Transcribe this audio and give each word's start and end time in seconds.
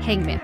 Häng 0.00 0.26
med! 0.26 0.40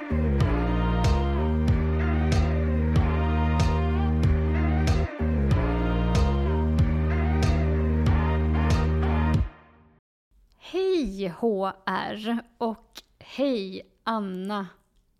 Hej 10.58 11.28
HR 11.28 12.38
och 12.58 13.02
hej 13.18 13.82
Anna 14.04 14.66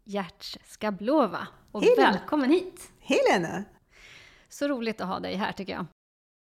Gertz 0.04 0.58
Skablova 0.64 1.48
och 1.72 1.82
hej 1.82 1.94
välkommen 1.96 2.50
hit! 2.50 2.92
Hej 3.00 3.18
Lena! 3.32 3.64
Så 4.48 4.68
roligt 4.68 5.00
att 5.00 5.08
ha 5.08 5.20
dig 5.20 5.34
här 5.34 5.52
tycker 5.52 5.72
jag. 5.72 5.86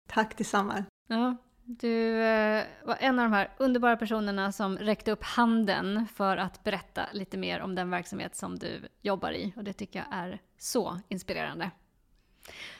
Tack 0.07 0.37
detsamma. 0.37 0.83
Ja, 1.07 1.37
du 1.69 2.21
eh, 2.21 2.65
var 2.83 2.97
en 2.99 3.19
av 3.19 3.25
de 3.25 3.33
här 3.33 3.49
underbara 3.57 3.97
personerna 3.97 4.51
som 4.51 4.77
räckte 4.77 5.11
upp 5.11 5.23
handen 5.23 6.07
för 6.15 6.37
att 6.37 6.63
berätta 6.63 7.01
lite 7.11 7.37
mer 7.37 7.59
om 7.61 7.75
den 7.75 7.89
verksamhet 7.89 8.35
som 8.35 8.59
du 8.59 8.81
jobbar 9.01 9.31
i 9.31 9.53
och 9.55 9.63
det 9.63 9.73
tycker 9.73 9.99
jag 9.99 10.19
är 10.19 10.41
så 10.57 10.99
inspirerande. 11.07 11.71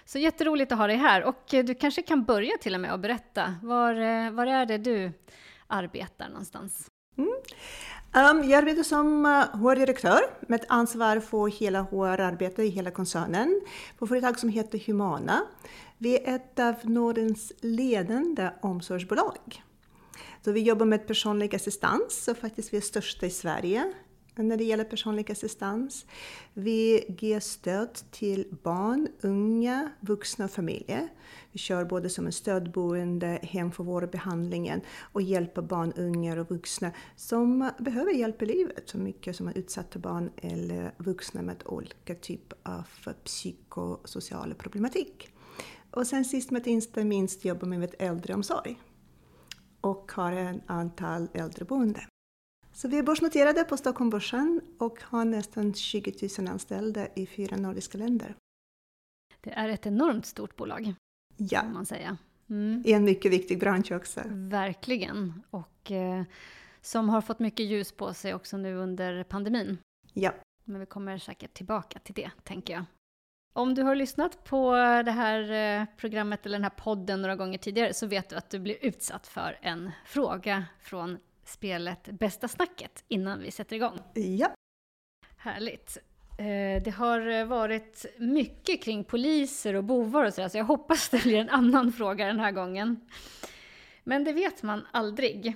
Så 0.06 0.20
jätteroligt 0.20 0.72
att 0.72 0.78
ha 0.78 0.88
dig 0.88 0.96
här 0.96 1.24
och 1.24 1.54
eh, 1.54 1.66
du 1.66 1.76
kanske 1.76 2.02
kan 2.02 2.24
börja 2.24 2.58
till 2.62 2.76
och 2.76 2.82
med 2.82 2.94
att 2.94 3.00
berätta, 3.00 3.56
var, 3.64 3.94
eh, 3.94 4.32
var 4.32 4.48
är 4.48 4.66
det 4.66 4.78
du 4.78 5.12
arbetar 5.68 6.30
någonstans? 6.30 6.92
Mm. 7.18 7.30
Um, 8.14 8.50
jag 8.50 8.58
arbetar 8.58 8.84
som 8.84 9.26
eh, 9.26 9.32
HR-direktör 9.32 10.20
med 10.48 10.66
ansvar 10.70 11.20
för 11.20 11.48
hela 11.48 11.82
HR-arbetet 11.82 12.60
i 12.60 12.70
hela 12.70 12.92
koncernen 12.92 13.62
på 13.98 14.08
företag 14.08 14.40
som 14.40 14.50
heter 14.50 14.80
Humana. 14.88 15.42
Vi 16.00 16.18
är 16.18 16.36
ett 16.36 16.60
av 16.60 16.76
Nordens 16.84 17.54
ledande 17.62 18.50
omsorgsbolag. 18.62 19.64
Så 20.42 20.52
vi 20.52 20.62
jobbar 20.62 20.86
med 20.86 21.08
personlig 21.08 21.56
assistans 21.56 22.28
och 22.28 22.38
faktiskt 22.38 22.74
vi 22.74 22.78
är 22.78 22.82
största 22.82 23.26
i 23.26 23.30
Sverige 23.30 23.94
när 24.36 24.58
det 24.58 24.64
gäller 24.64 24.84
personlig 24.84 25.32
assistans. 25.32 26.06
Vi 26.54 27.06
ger 27.20 27.40
stöd 27.40 27.94
till 28.12 28.48
barn, 28.64 29.08
unga, 29.22 29.92
vuxna 30.00 30.46
och 30.46 30.52
familjer. 30.52 31.08
Vi 31.52 31.60
kör 31.60 31.86
både 31.86 32.10
som 32.10 32.26
en 32.26 32.32
stödboende, 32.32 33.40
hem 33.44 33.72
för 33.72 33.84
vård 33.84 34.04
och 34.04 34.10
behandlingen 34.10 34.82
och 35.00 35.22
hjälper 35.22 35.62
barn, 35.62 35.94
unga 35.96 36.42
och 36.42 36.50
vuxna 36.50 36.92
som 37.16 37.72
behöver 37.80 38.12
hjälp 38.12 38.42
i 38.42 38.46
livet, 38.46 38.90
så 38.90 38.98
mycket 38.98 39.36
som 39.36 39.48
är 39.48 39.58
utsatta 39.58 40.00
barn 40.00 40.32
eller 40.38 40.94
vuxna 40.98 41.42
med 41.42 41.64
olika 41.66 42.16
typer 42.16 42.58
av 42.64 42.84
psykosociala 43.24 44.56
problematik. 44.56 45.30
Och 45.92 46.08
sen 46.08 46.26
sist 46.26 46.52
men 46.52 46.68
inte 46.68 47.04
minst 47.04 47.46
jobbar 47.46 47.68
vi 47.68 47.78
med 47.78 47.96
äldreomsorg 48.00 48.80
och 49.82 50.12
har 50.12 50.32
ett 50.32 50.62
antal 50.66 51.28
äldreboende. 51.34 52.08
Så 52.74 52.88
vi 52.88 52.98
är 52.98 53.04
börsnoterade 53.04 53.64
på 53.64 53.78
Stockholmbörsen 53.78 54.62
och 54.78 55.04
har 55.04 55.26
nästan 55.26 55.74
20 55.74 56.30
000 56.40 56.48
anställda 56.48 57.08
i 57.16 57.26
fyra 57.26 57.58
nordiska 57.58 57.98
länder. 57.98 58.36
Det 59.42 59.52
är 59.52 59.70
ett 59.70 59.86
enormt 59.86 60.26
stort 60.26 60.56
bolag, 60.56 60.94
ja. 61.38 61.62
kan 61.62 61.74
man 61.74 61.86
säga. 61.86 62.18
Mm. 62.50 62.84
I 62.86 62.94
en 62.94 63.04
mycket 63.04 63.32
viktig 63.32 63.60
bransch 63.60 63.92
också. 63.92 64.22
Verkligen. 64.26 65.44
Och 65.50 65.92
eh, 65.92 66.24
som 66.82 67.10
har 67.10 67.22
fått 67.22 67.40
mycket 67.40 67.66
ljus 67.66 67.92
på 67.92 68.14
sig 68.14 68.34
också 68.34 68.58
nu 68.58 68.76
under 68.76 69.24
pandemin. 69.24 69.78
Ja. 70.14 70.34
Men 70.64 70.80
vi 70.80 70.86
kommer 70.86 71.18
säkert 71.18 71.54
tillbaka 71.54 72.00
till 72.00 72.14
det, 72.16 72.32
tänker 72.44 72.74
jag. 72.74 72.86
Om 73.58 73.74
du 73.74 73.84
har 73.84 73.96
lyssnat 73.96 74.44
på 74.44 74.76
det 75.06 75.12
här 75.12 75.52
eh, 75.52 75.86
programmet 75.98 76.46
eller 76.46 76.56
den 76.56 76.64
här 76.64 76.70
podden 76.70 77.22
några 77.22 77.36
gånger 77.36 77.58
tidigare 77.58 77.94
så 77.94 78.08
vet 78.08 78.30
du 78.30 78.36
att 78.36 78.50
du 78.50 78.60
blir 78.60 78.78
utsatt 78.82 79.28
för 79.28 79.60
en 79.62 79.92
fråga 80.06 80.66
från 80.82 81.18
spelet 81.46 82.10
Bästa 82.12 82.48
snacket 82.48 83.04
innan 83.08 83.40
vi 83.40 83.52
sätter 83.52 83.76
igång. 83.76 84.00
Ja. 84.14 84.54
Härligt. 85.38 85.98
Eh, 86.38 86.84
det 86.84 86.94
har 86.98 87.46
varit 87.46 88.06
mycket 88.18 88.84
kring 88.84 89.04
poliser 89.04 89.74
och 89.74 89.84
bovar 89.84 90.26
och 90.26 90.34
sådär, 90.34 90.50
så 90.50 90.58
jag 90.58 90.66
hoppas 90.66 91.10
det 91.10 91.24
blir 91.24 91.38
en 91.38 91.50
annan 91.50 91.92
fråga 91.92 92.26
den 92.26 92.40
här 92.40 92.52
gången. 92.52 93.10
Men 94.04 94.24
det 94.24 94.34
vet 94.34 94.64
man 94.64 94.88
aldrig. 94.92 95.48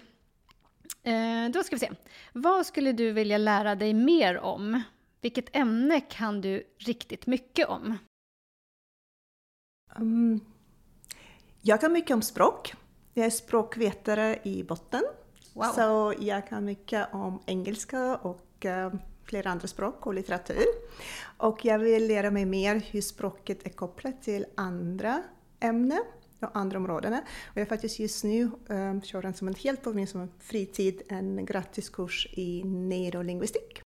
Eh, 1.04 1.52
då 1.54 1.64
ska 1.64 1.76
vi 1.76 1.80
se. 1.80 1.92
Vad 2.34 2.66
skulle 2.66 2.92
du 2.92 3.12
vilja 3.12 3.38
lära 3.38 3.76
dig 3.76 3.94
mer 3.94 4.38
om? 4.38 4.82
Vilket 5.22 5.56
ämne 5.56 6.02
kan 6.02 6.42
du 6.42 6.64
riktigt 6.78 7.28
mycket 7.28 7.68
om? 7.68 7.98
Um, 9.96 10.40
jag 11.62 11.82
kan 11.82 11.94
mycket 11.94 12.14
om 12.14 12.22
språk. 12.22 12.74
Jag 13.14 13.26
är 13.26 13.30
språkvetare 13.30 14.40
i 14.44 14.64
botten. 14.64 15.04
Wow. 15.54 15.64
Så 15.64 16.14
jag 16.20 16.48
kan 16.48 16.66
mycket 16.66 17.14
om 17.14 17.42
engelska 17.46 18.16
och 18.16 18.66
uh, 18.66 18.94
flera 19.24 19.50
andra 19.50 19.68
språk 19.68 20.08
och 20.08 20.14
litteratur. 20.14 20.66
Och 21.38 21.66
jag 21.66 21.80
vill 21.80 22.08
lära 22.08 22.32
mig 22.32 22.46
mer 22.46 22.76
hur 22.76 23.02
språket 23.02 23.66
är 23.66 23.70
kopplat 23.70 24.24
till 24.24 24.46
andra 24.58 25.24
ämnen 25.60 26.04
och 26.40 26.50
andra 26.54 26.78
områden. 26.78 27.14
Och 27.46 27.58
jag 27.58 27.68
faktiskt 27.70 28.00
just 28.00 28.24
nu 28.24 28.52
um, 28.68 29.02
kör 29.02 29.26
en 29.26 29.34
som 29.34 29.48
en 29.48 29.54
helt 29.54 29.84
på 29.84 29.94
min 29.94 30.08
som 30.08 30.22
en 30.22 30.32
fritid 30.40 31.02
en 31.10 31.46
gratiskurs 31.46 32.28
i 32.32 32.64
neurolingvistik. 32.64 33.82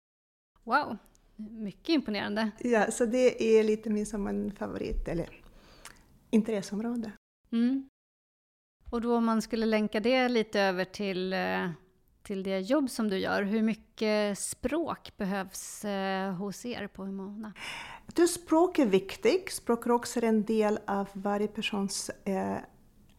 Wow, 0.64 0.98
mycket 1.36 1.90
imponerande. 1.90 2.52
Ja, 2.60 2.92
så 2.92 3.06
det 3.06 3.58
är 3.58 3.64
lite 3.64 3.90
min 3.90 4.06
som 4.06 4.28
en 4.28 4.52
favorit, 4.52 5.08
eller 5.08 5.30
intresseområde. 6.30 7.12
Mm. 7.52 7.90
Och 8.92 9.02
då 9.02 9.16
om 9.16 9.26
man 9.26 9.42
skulle 9.42 9.66
länka 9.66 10.00
det 10.00 10.30
lite 10.30 10.62
över 10.62 10.86
till, 10.86 11.34
eh, 11.34 11.70
till 12.24 12.44
det 12.44 12.60
jobb 12.60 12.90
som 12.90 13.10
du 13.10 13.18
gör, 13.18 13.44
hur 13.44 13.62
mycket 13.62 14.40
språk 14.40 15.18
behövs 15.18 15.86
eh, 15.86 16.34
hos 16.34 16.66
er 16.66 16.88
på 16.88 17.04
Humana? 17.04 17.54
Du, 18.14 18.28
språk 18.28 18.80
är 18.80 18.86
viktigt. 18.86 19.52
Språk 19.52 19.86
är 19.86 19.92
också 19.92 20.26
en 20.26 20.44
del 20.44 20.80
av 20.88 21.08
varje 21.14 21.48
persons 21.48 22.10
eh, 22.10 22.58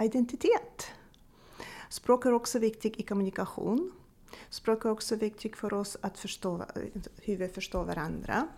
identitet. 0.02 0.90
Språk 1.88 2.26
är 2.26 2.32
också 2.32 2.58
viktigt 2.58 2.96
i 2.96 3.02
kommunikation. 3.02 3.92
Språk 4.50 4.84
är 4.84 4.90
också 4.90 5.16
viktigt 5.16 5.56
för 5.56 5.74
oss 5.74 5.96
att 6.00 6.18
förstå 6.18 6.64
hur 7.22 7.36
vi 7.36 7.48
förstår 7.48 7.84
varandra. 7.84 8.48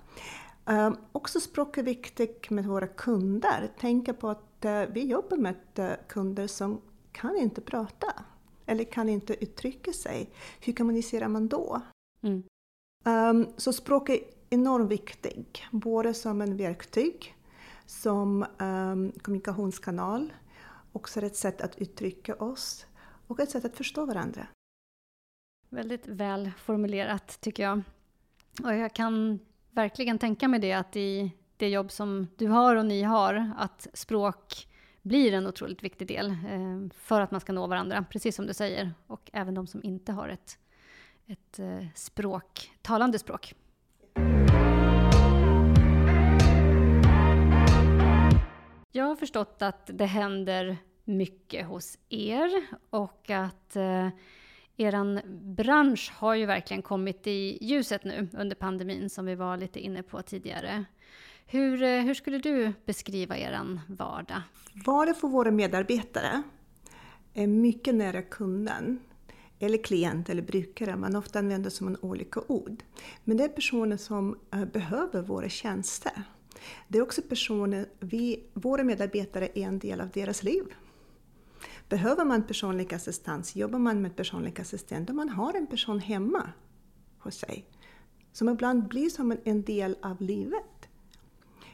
Um, 0.64 0.96
också 1.12 1.40
språk 1.40 1.78
är 1.78 1.82
viktigt 1.82 2.50
med 2.50 2.64
våra 2.64 2.86
kunder. 2.86 3.70
Tänka 3.78 4.14
på 4.14 4.28
att 4.28 4.64
uh, 4.64 4.82
vi 4.92 5.06
jobbar 5.06 5.36
med 5.36 5.56
uh, 5.78 5.90
kunder 6.08 6.46
som 6.46 6.80
kan 7.12 7.36
inte 7.36 7.60
prata 7.60 8.24
eller 8.66 8.84
kan 8.84 9.08
inte 9.08 9.44
uttrycka 9.44 9.92
sig. 9.92 10.30
Hur 10.60 10.72
kommunicerar 10.72 11.28
man 11.28 11.48
då? 11.48 11.80
Mm. 12.22 12.42
Um, 13.04 13.46
så 13.56 13.72
språk 13.72 14.08
är 14.08 14.18
enormt 14.50 14.90
viktigt, 14.90 15.58
både 15.70 16.14
som 16.14 16.40
en 16.40 16.56
verktyg, 16.56 17.36
som 17.86 18.46
um, 18.58 19.12
kommunikationskanal, 19.22 20.32
också 20.92 21.20
ett 21.20 21.36
sätt 21.36 21.60
att 21.60 21.78
uttrycka 21.78 22.34
oss 22.34 22.86
och 23.26 23.40
ett 23.40 23.50
sätt 23.50 23.64
att 23.64 23.76
förstå 23.76 24.04
varandra. 24.04 24.46
Väldigt 25.70 26.06
väl 26.06 26.50
formulerat 26.58 27.40
tycker 27.40 27.62
jag. 27.62 27.82
Och 28.62 28.74
jag 28.74 28.94
kan 28.94 29.38
verkligen 29.70 30.18
tänka 30.18 30.48
mig 30.48 30.60
det 30.60 30.72
att 30.72 30.96
i 30.96 31.32
det 31.56 31.68
jobb 31.68 31.90
som 31.90 32.26
du 32.36 32.46
har 32.46 32.76
och 32.76 32.86
ni 32.86 33.02
har, 33.02 33.52
att 33.58 33.86
språk 33.92 34.68
blir 35.02 35.32
en 35.32 35.46
otroligt 35.46 35.82
viktig 35.82 36.08
del 36.08 36.30
eh, 36.30 36.98
för 36.98 37.20
att 37.20 37.30
man 37.30 37.40
ska 37.40 37.52
nå 37.52 37.66
varandra, 37.66 38.04
precis 38.10 38.36
som 38.36 38.46
du 38.46 38.54
säger. 38.54 38.92
Och 39.06 39.30
även 39.32 39.54
de 39.54 39.66
som 39.66 39.82
inte 39.82 40.12
har 40.12 40.28
ett, 40.28 40.58
ett 41.26 41.58
eh, 41.58 41.86
språk, 41.94 42.72
talande 42.82 43.18
språk. 43.18 43.54
Jag 48.92 49.04
har 49.04 49.16
förstått 49.16 49.62
att 49.62 49.90
det 49.94 50.06
händer 50.06 50.76
mycket 51.04 51.66
hos 51.66 51.98
er 52.08 52.66
och 52.90 53.30
att 53.30 53.76
eh, 53.76 54.08
er 54.78 55.22
bransch 55.54 56.12
har 56.14 56.34
ju 56.34 56.46
verkligen 56.46 56.82
kommit 56.82 57.26
i 57.26 57.58
ljuset 57.60 58.04
nu 58.04 58.28
under 58.32 58.56
pandemin 58.56 59.10
som 59.10 59.26
vi 59.26 59.34
var 59.34 59.56
lite 59.56 59.80
inne 59.80 60.02
på 60.02 60.22
tidigare. 60.22 60.84
Hur, 61.46 61.82
eh, 61.82 62.00
hur 62.00 62.14
skulle 62.14 62.38
du 62.38 62.72
beskriva 62.84 63.36
er 63.36 63.80
vardag? 63.88 64.42
Vardag 64.86 65.16
för 65.16 65.28
våra 65.28 65.50
medarbetare 65.50 66.42
är 67.34 67.46
mycket 67.46 67.94
nära 67.94 68.22
kunden. 68.22 69.00
eller 69.60 69.78
klient 69.78 70.28
eller 70.28 70.42
brukare, 70.42 70.96
man 70.96 71.16
ofta 71.16 71.38
använder 71.38 71.70
som 71.70 71.86
en 71.86 71.96
olika 72.00 72.40
ord. 72.46 72.82
Men 73.24 73.36
det 73.36 73.44
är 73.44 73.48
personer 73.48 73.96
som 73.96 74.38
eh, 74.52 74.64
behöver 74.64 75.22
våra 75.22 75.48
tjänster. 75.48 76.22
Det 76.88 76.98
är 76.98 77.02
också 77.02 77.22
personer, 77.22 77.86
vi, 78.00 78.42
våra 78.54 78.84
medarbetare 78.84 79.48
är 79.54 79.62
en 79.62 79.78
del 79.78 80.00
av 80.00 80.08
deras 80.10 80.42
liv. 80.42 80.64
Behöver 81.88 82.24
man 82.24 82.42
personlig 82.42 82.94
assistans, 82.94 83.56
jobbar 83.56 83.78
man 83.78 84.02
med 84.02 84.16
personlig 84.16 84.60
assistent 84.60 85.10
och 85.10 85.16
man 85.16 85.28
har 85.28 85.54
en 85.54 85.66
person 85.66 85.98
hemma 85.98 86.52
hos 87.18 87.34
sig, 87.34 87.64
som 88.32 88.48
ibland 88.48 88.88
blir 88.88 89.10
som 89.10 89.36
en 89.44 89.62
del 89.62 89.96
av 90.02 90.22
livet. 90.22 90.88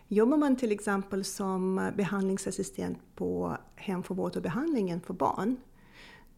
Jobbar 0.08 0.36
man 0.36 0.56
till 0.56 0.72
exempel 0.72 1.24
som 1.24 1.90
behandlingsassistent 1.96 2.98
på 3.14 3.56
hem 3.76 4.02
för 4.02 4.14
vård 4.14 4.36
och 4.36 4.42
behandlingen 4.42 5.00
för 5.00 5.14
barn, 5.14 5.56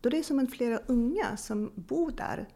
då 0.01 0.09
det 0.09 0.19
är 0.19 0.23
som 0.23 0.39
en 0.39 0.49
flera 0.49 0.79
unga 0.79 1.37
som 1.37 1.73
bor 1.75 2.11
där 2.11 2.49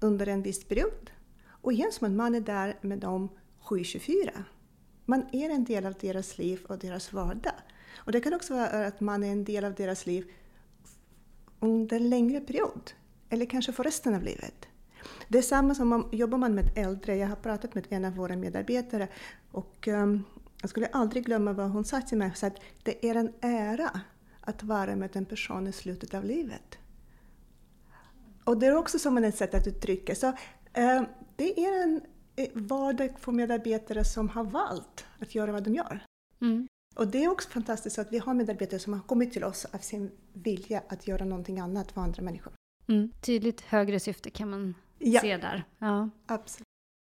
under 0.00 0.26
en 0.26 0.42
viss 0.42 0.64
period. 0.64 1.10
Och 1.46 1.72
igen 1.72 1.92
som 1.92 2.06
att 2.06 2.12
man 2.12 2.34
är 2.34 2.40
där 2.40 2.78
med 2.80 2.98
dem 2.98 3.28
7-24. 3.62 4.30
Man 5.04 5.26
är 5.32 5.50
en 5.50 5.64
del 5.64 5.86
av 5.86 5.94
deras 6.00 6.38
liv 6.38 6.60
och 6.68 6.78
deras 6.78 7.12
vardag. 7.12 7.54
Och 7.96 8.12
det 8.12 8.20
kan 8.20 8.34
också 8.34 8.54
vara 8.54 8.86
att 8.86 9.00
man 9.00 9.24
är 9.24 9.32
en 9.32 9.44
del 9.44 9.64
av 9.64 9.74
deras 9.74 10.06
liv 10.06 10.30
under 11.60 11.96
en 11.96 12.10
längre 12.10 12.40
period. 12.40 12.92
Eller 13.28 13.46
kanske 13.46 13.72
för 13.72 13.84
resten 13.84 14.14
av 14.14 14.22
livet. 14.22 14.68
Det 15.28 15.38
är 15.38 15.42
samma 15.42 15.74
som 15.74 15.92
om 15.92 16.08
jobbar 16.12 16.38
man 16.38 16.54
med 16.54 16.70
äldre. 16.76 17.16
Jag 17.16 17.28
har 17.28 17.36
pratat 17.36 17.74
med 17.74 17.86
en 17.90 18.04
av 18.04 18.14
våra 18.14 18.36
medarbetare 18.36 19.08
och 19.50 19.88
um, 19.88 20.24
jag 20.60 20.70
skulle 20.70 20.86
aldrig 20.86 21.24
glömma 21.24 21.52
vad 21.52 21.70
hon 21.70 21.84
sa 21.84 22.00
till 22.00 22.18
mig. 22.18 22.32
Så 22.34 22.46
att 22.46 22.60
det 22.82 23.08
är 23.08 23.14
en 23.14 23.32
ära 23.40 24.00
att 24.40 24.62
vara 24.62 24.96
med 24.96 25.16
en 25.16 25.24
person 25.24 25.66
i 25.66 25.72
slutet 25.72 26.14
av 26.14 26.24
livet. 26.24 26.78
Och 28.44 28.58
det 28.58 28.66
är 28.66 28.76
också 28.76 28.98
som 28.98 29.18
ett 29.18 29.36
sätt 29.36 29.54
att 29.54 29.66
uttrycka. 29.66 30.14
Så, 30.14 30.26
uh, 30.26 31.02
det 31.36 31.64
är 31.64 31.82
en 31.82 32.00
eh, 32.36 32.48
vardag 32.54 33.10
för 33.18 33.32
medarbetare 33.32 34.04
som 34.04 34.28
har 34.28 34.44
valt 34.44 35.04
att 35.18 35.34
göra 35.34 35.52
vad 35.52 35.62
de 35.62 35.74
gör. 35.74 36.04
Mm. 36.40 36.68
Och 36.94 37.06
det 37.06 37.24
är 37.24 37.30
också 37.30 37.48
fantastiskt 37.48 37.98
att 37.98 38.12
vi 38.12 38.18
har 38.18 38.34
medarbetare 38.34 38.80
som 38.80 38.92
har 38.92 39.00
kommit 39.00 39.32
till 39.32 39.44
oss 39.44 39.64
av 39.64 39.78
sin 39.78 40.10
vilja 40.32 40.82
att 40.88 41.06
göra 41.06 41.24
någonting 41.24 41.58
annat 41.60 41.92
för 41.92 42.00
andra 42.00 42.22
människor. 42.22 42.52
Mm. 42.88 43.12
Tydligt 43.20 43.60
högre 43.60 44.00
syfte 44.00 44.30
kan 44.30 44.50
man 44.50 44.74
ja. 44.98 45.20
se 45.20 45.36
där. 45.36 45.64
Ja. 45.78 46.10
Absolut. 46.26 46.66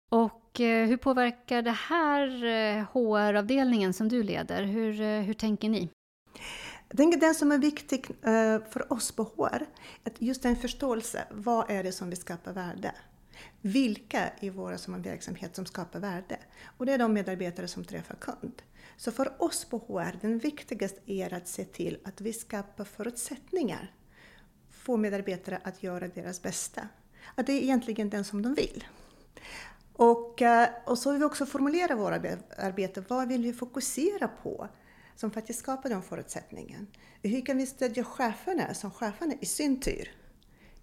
Och 0.09 0.59
eh, 0.61 0.87
hur 0.87 0.97
påverkar 0.97 1.61
det 1.61 1.71
här 1.71 2.27
HR-avdelningen 2.93 3.89
eh, 3.89 3.93
som 3.93 4.09
du 4.09 4.23
leder? 4.23 4.63
Hur, 4.63 5.01
eh, 5.01 5.21
hur 5.21 5.33
tänker 5.33 5.69
ni? 5.69 5.89
Jag 6.89 6.97
tänker 6.97 7.19
det 7.19 7.33
som 7.33 7.51
är 7.51 7.57
viktigt 7.57 8.07
för 8.69 8.93
oss 8.93 9.11
på 9.11 9.23
HR, 9.23 9.65
att 10.03 10.21
just 10.21 10.45
en 10.45 10.55
förståelse, 10.55 11.23
vad 11.31 11.71
är 11.71 11.83
det 11.83 11.91
som 11.91 12.09
vi 12.09 12.15
skapar 12.15 12.53
värde? 12.53 12.91
Vilka 13.61 14.29
i 14.39 14.49
vår 14.49 14.75
som 14.75 15.01
verksamhet 15.01 15.55
som 15.55 15.65
skapar 15.65 15.99
värde? 15.99 16.39
Och 16.77 16.85
det 16.85 16.93
är 16.93 16.97
de 16.97 17.13
medarbetare 17.13 17.67
som 17.67 17.83
träffar 17.83 18.15
kund. 18.15 18.61
Så 18.97 19.11
för 19.11 19.41
oss 19.41 19.65
på 19.65 19.77
HR, 19.77 20.19
den 20.21 20.39
viktigaste 20.39 20.99
är 21.05 21.33
att 21.33 21.47
se 21.47 21.63
till 21.63 21.99
att 22.03 22.21
vi 22.21 22.33
skapar 22.33 22.83
förutsättningar 22.83 23.93
få 24.69 24.97
medarbetare 24.97 25.61
att 25.63 25.83
göra 25.83 26.07
deras 26.07 26.41
bästa. 26.41 26.87
Att 27.35 27.45
det 27.45 27.53
är 27.53 27.61
egentligen 27.61 28.09
den 28.09 28.23
som 28.23 28.41
de 28.41 28.53
vill. 28.53 28.83
Och, 29.93 30.41
eh, 30.41 30.69
och 30.85 30.97
så 30.97 31.11
vill 31.11 31.19
vi 31.19 31.25
också 31.25 31.45
formulera 31.45 31.95
våra 31.95 32.15
arbete. 32.57 33.03
Vad 33.07 33.27
vill 33.27 33.43
vi 33.43 33.53
fokusera 33.53 34.27
på 34.27 34.67
som 35.15 35.31
faktiskt 35.31 35.59
skapar 35.59 35.89
de 35.89 36.01
förutsättningarna? 36.01 36.85
Hur 37.21 37.45
kan 37.45 37.57
vi 37.57 37.65
stödja 37.65 38.03
cheferna 38.03 38.73
som 38.73 38.91
cheferna 38.91 39.33
i 39.41 39.45
sin 39.45 39.79
tur 39.79 40.11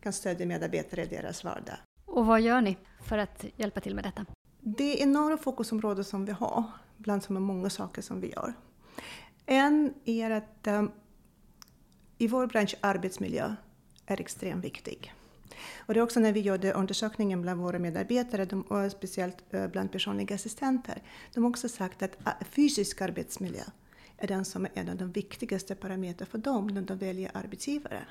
kan 0.00 0.12
stödja 0.12 0.46
medarbetare 0.46 1.02
i 1.02 1.06
deras 1.06 1.44
vardag? 1.44 1.76
Och 2.04 2.26
vad 2.26 2.40
gör 2.40 2.60
ni 2.60 2.78
för 3.04 3.18
att 3.18 3.44
hjälpa 3.56 3.80
till 3.80 3.94
med 3.94 4.04
detta? 4.04 4.26
Det 4.60 5.02
är 5.02 5.06
några 5.06 5.36
fokusområden 5.36 6.04
som 6.04 6.24
vi 6.24 6.32
har, 6.32 6.64
bland 7.04 7.22
så 7.22 7.32
många 7.32 7.70
saker 7.70 8.02
som 8.02 8.20
vi 8.20 8.30
gör. 8.30 8.54
En 9.46 9.94
är 10.04 10.30
att 10.30 10.66
um, 10.66 10.90
i 12.18 12.28
vår 12.28 12.46
bransch 12.46 12.74
arbetsmiljö 12.80 13.54
är 14.06 14.20
extremt 14.20 14.64
viktig. 14.64 15.12
Och 15.76 15.94
det 15.94 16.00
är 16.00 16.04
också 16.04 16.20
när 16.20 16.32
vi 16.32 16.40
gjorde 16.40 16.72
undersökningen 16.72 17.42
bland 17.42 17.60
våra 17.60 17.78
medarbetare, 17.78 18.44
de, 18.44 18.62
och 18.62 18.92
speciellt 18.92 19.54
eh, 19.54 19.66
bland 19.66 19.92
personliga 19.92 20.34
assistenter, 20.34 21.02
de 21.34 21.44
har 21.44 21.50
också 21.50 21.68
sagt 21.68 22.02
att 22.02 22.26
eh, 22.26 22.32
fysisk 22.50 23.00
arbetsmiljö 23.00 23.64
är 24.16 24.26
den 24.26 24.44
som 24.44 24.64
är 24.64 24.70
en 24.74 24.88
av 24.88 24.96
de 24.96 25.12
viktigaste 25.12 25.74
parametrarna 25.74 26.30
för 26.30 26.38
dem 26.38 26.66
när 26.66 26.82
de 26.82 26.98
väljer 26.98 27.30
arbetsgivare. 27.34 28.06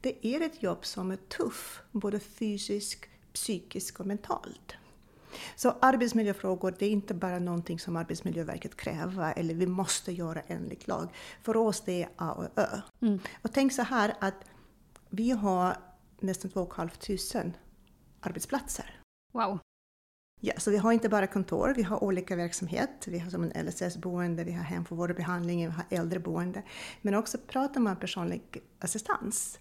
Det 0.00 0.26
är 0.26 0.40
ett 0.40 0.62
jobb 0.62 0.84
som 0.84 1.10
är 1.10 1.16
tufft, 1.16 1.80
både 1.92 2.20
fysiskt, 2.20 3.04
psykiskt 3.32 4.00
och 4.00 4.06
mentalt. 4.06 4.74
Så 5.56 5.76
arbetsmiljöfrågor, 5.80 6.74
det 6.78 6.86
är 6.86 6.90
inte 6.90 7.14
bara 7.14 7.38
någonting 7.38 7.78
som 7.78 7.96
Arbetsmiljöverket 7.96 8.76
kräver 8.76 9.32
eller 9.36 9.54
vi 9.54 9.66
måste 9.66 10.12
göra 10.12 10.40
enligt 10.46 10.88
lag. 10.88 11.08
För 11.42 11.56
oss 11.56 11.80
det 11.80 12.02
är 12.02 12.08
A 12.16 12.32
och 12.32 12.58
Ö. 12.58 12.80
Mm. 13.02 13.18
Och 13.42 13.52
tänk 13.52 13.72
så 13.72 13.82
här 13.82 14.14
att 14.20 14.44
vi 15.10 15.30
har 15.30 15.76
nästan 16.20 16.50
2 16.50 16.72
500 16.76 17.58
arbetsplatser. 18.20 19.00
Wow! 19.32 19.58
Ja, 20.44 20.52
så 20.58 20.70
vi 20.70 20.76
har 20.76 20.92
inte 20.92 21.08
bara 21.08 21.26
kontor, 21.26 21.72
vi 21.76 21.82
har 21.82 22.04
olika 22.04 22.36
verksamhet. 22.36 23.04
Vi 23.06 23.18
har 23.18 23.30
som 23.30 23.42
en 23.42 23.66
LSS-boende, 23.66 24.44
vi 24.44 24.52
har 24.52 24.62
hem 24.62 24.84
för 24.84 24.96
vård 24.96 25.10
och 25.10 25.16
behandling, 25.16 25.58
vi 25.58 25.72
har 25.72 25.84
äldreboende. 25.90 26.62
Men 27.02 27.14
också 27.14 27.38
pratar 27.38 27.80
man 27.80 27.96
personlig 27.96 28.42
assistans. 28.78 29.58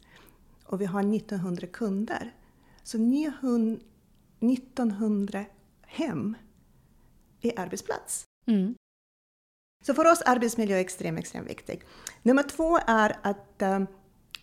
Och 0.65 0.81
vi 0.81 0.85
har 0.85 1.15
1900 1.15 1.67
kunder. 1.67 2.33
Så 2.83 2.97
1900 2.97 5.45
hem 5.91 6.35
är 7.41 7.59
arbetsplats. 7.59 8.23
Mm. 8.47 8.75
Så 9.83 9.93
för 9.93 10.11
oss 10.11 10.21
är 10.21 10.31
arbetsmiljö 10.31 10.77
extremt, 10.77 11.19
extremt 11.19 11.49
viktig. 11.49 11.83
Nummer 12.21 12.43
två 12.43 12.79
är 12.87 13.17
att 13.21 13.61
um, 13.61 13.87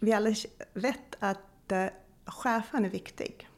vi 0.01 0.13
alla 0.13 0.35
vet 0.75 1.17
att 1.19 1.73
uh, 1.73 1.87
chefen 2.25 2.85
är 2.85 2.91
viktig. 2.91 3.49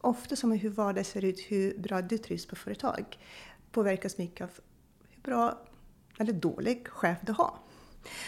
Ofta 0.00 0.36
som 0.36 0.52
hur 0.52 0.70
vardagen 0.70 1.04
ser 1.04 1.24
ut, 1.24 1.40
hur 1.48 1.78
bra 1.78 2.02
du 2.02 2.18
trivs 2.18 2.46
på 2.46 2.56
företag 2.56 3.18
påverkas 3.72 4.18
mycket 4.18 4.44
av 4.44 4.50
hur 5.08 5.22
bra 5.22 5.66
eller 6.18 6.32
dålig 6.32 6.88
chef 6.88 7.18
du 7.22 7.32
har. 7.32 7.58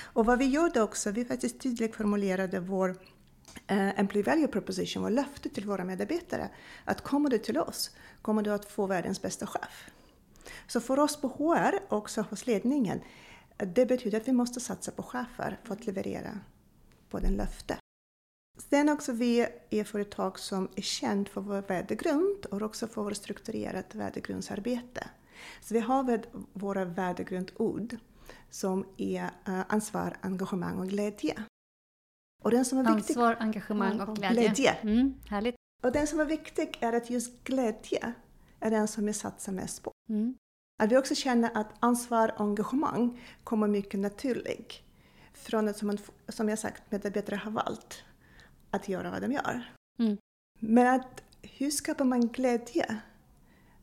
Och 0.02 0.26
vad 0.26 0.38
vi 0.38 0.44
gjorde 0.44 0.82
också, 0.82 1.11
vi 1.11 1.25
faktiskt 1.25 1.61
tydligt 1.61 1.97
formulerade 1.97 2.61
vår 2.61 2.91
uh, 3.70 4.00
Employee 4.00 4.26
Value 4.26 4.49
Proposition, 4.49 5.02
vår 5.02 5.11
löfte 5.11 5.49
till 5.49 5.67
våra 5.67 5.85
medarbetare, 5.85 6.50
att 6.85 7.00
kommer 7.00 7.31
du 7.31 7.38
till 7.38 7.58
oss 7.58 7.91
kommer 8.22 8.43
du 8.43 8.50
att 8.50 8.64
få 8.64 8.87
världens 8.87 9.22
bästa 9.22 9.46
chef. 9.46 9.90
Så 10.66 10.80
för 10.80 10.99
oss 10.99 11.21
på 11.21 11.28
HR, 11.28 11.80
också 11.88 12.23
hos 12.23 12.47
ledningen, 12.47 13.00
det 13.56 13.87
betyder 13.87 14.21
att 14.21 14.28
vi 14.28 14.33
måste 14.33 14.61
satsa 14.61 14.92
på 14.92 15.02
chefer 15.02 15.59
för 15.64 15.75
att 15.75 15.87
leverera 15.87 16.40
på 17.09 17.18
den 17.18 17.33
löfte. 17.33 17.76
Sen 18.59 18.88
också 18.88 19.12
vi 19.12 19.47
är 19.71 19.85
företag 19.85 20.38
som 20.38 20.68
är 20.76 20.83
känt 20.83 21.28
för 21.28 21.40
vår 21.40 21.62
värdegrund 21.68 22.47
och 22.50 22.62
också 22.62 22.87
för 22.87 23.02
vårt 23.02 23.16
strukturerat 23.16 23.95
värdegrundsarbete. 23.95 25.09
Så 25.61 25.75
vi 25.75 25.80
har 25.80 26.21
våra 26.52 26.85
värdegrundord 26.85 27.97
som 28.50 28.87
är 28.97 29.30
eh, 29.47 29.61
ansvar, 29.68 30.16
engagemang 30.21 30.78
och 30.78 30.88
glädje. 30.88 31.45
Och 32.42 32.50
den 32.50 32.64
som 32.64 32.78
är 32.78 32.95
viktig, 32.95 33.12
ansvar, 33.12 33.37
engagemang 33.40 34.00
och 34.00 34.16
glädje. 34.16 34.42
glädje. 34.42 34.71
Mm, 34.71 35.14
härligt. 35.28 35.60
Och 35.80 35.92
den 35.92 36.06
som 36.06 36.20
är 36.20 36.25
viktig 36.25 36.78
är 36.80 36.92
att 36.92 37.10
just 37.10 37.44
glädje 37.44 38.12
är 38.60 38.70
den 38.70 38.88
som 38.88 39.06
vi 39.06 39.12
satsar 39.12 39.52
mest 39.52 39.82
på. 39.82 39.92
Mm. 40.08 40.34
Att 40.82 40.92
vi 40.92 40.96
också 40.96 41.14
känner 41.14 41.50
att 41.54 41.72
ansvar 41.80 42.32
och 42.34 42.40
engagemang 42.40 43.20
kommer 43.44 43.68
mycket 43.68 44.00
naturligt 44.00 44.72
från 45.32 45.68
att, 45.68 45.76
som, 45.76 45.87
man, 45.87 45.99
som 46.28 46.49
jag 46.49 46.58
sagt, 46.58 46.90
medarbetare 46.90 47.37
har 47.37 47.50
valt 47.50 48.04
att 48.70 48.88
göra 48.88 49.10
vad 49.10 49.22
de 49.22 49.32
gör. 49.32 49.72
Mm. 49.99 50.16
Men 50.58 50.87
att 50.87 51.22
hur 51.42 51.70
skapar 51.70 52.04
man 52.04 52.28
glädje 52.28 52.96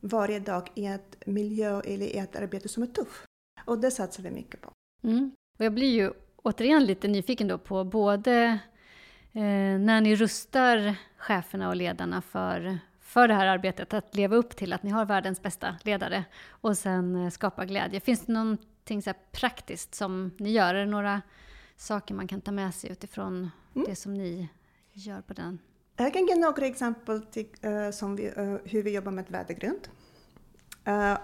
varje 0.00 0.38
dag 0.38 0.70
i 0.74 0.86
ett 0.86 1.26
miljö 1.26 1.80
eller 1.80 2.06
i 2.06 2.18
ett 2.18 2.36
arbete 2.36 2.68
som 2.68 2.82
är 2.82 2.86
tufft? 2.86 3.24
Och 3.64 3.78
det 3.78 3.90
satsar 3.90 4.22
vi 4.22 4.30
mycket 4.30 4.60
på. 4.60 4.72
Mm. 5.02 5.32
Och 5.58 5.64
jag 5.64 5.74
blir 5.74 5.92
ju 5.92 6.12
återigen 6.36 6.84
lite 6.84 7.08
nyfiken 7.08 7.48
då 7.48 7.58
på 7.58 7.84
både 7.84 8.58
när 9.32 10.00
ni 10.00 10.16
rustar 10.16 10.96
cheferna 11.18 11.68
och 11.68 11.76
ledarna 11.76 12.22
för, 12.22 12.78
för 13.00 13.28
det 13.28 13.34
här 13.34 13.46
arbetet, 13.46 13.94
att 13.94 14.16
leva 14.16 14.36
upp 14.36 14.56
till 14.56 14.72
att 14.72 14.82
ni 14.82 14.90
har 14.90 15.04
världens 15.04 15.42
bästa 15.42 15.76
ledare 15.82 16.24
och 16.48 16.78
sen 16.78 17.24
eh, 17.24 17.30
skapa 17.30 17.64
glädje. 17.64 18.00
Finns 18.00 18.26
det 18.26 18.32
någonting 18.32 19.02
så 19.02 19.12
praktiskt 19.32 19.94
som 19.94 20.30
ni 20.38 20.50
gör? 20.50 20.74
Är 20.74 20.80
det 20.84 20.90
några 20.90 21.22
saker 21.76 22.14
man 22.14 22.28
kan 22.28 22.40
ta 22.40 22.52
med 22.52 22.74
sig 22.74 22.90
utifrån 22.90 23.50
mm. 23.74 23.86
det 23.88 23.96
som 23.96 24.14
ni 24.14 24.48
gör 24.92 25.20
på 25.20 25.32
den? 25.32 25.58
Jag 25.96 26.12
kan 26.12 26.26
ge 26.26 26.34
några 26.34 26.66
exempel 26.66 27.22
till 27.22 27.46
uh, 27.64 27.90
som 27.90 28.16
vi, 28.16 28.30
uh, 28.30 28.56
hur 28.64 28.82
vi 28.82 28.94
jobbar 28.94 29.12
med 29.12 29.24
värdegrund. 29.28 29.88
Uh, 30.88 31.18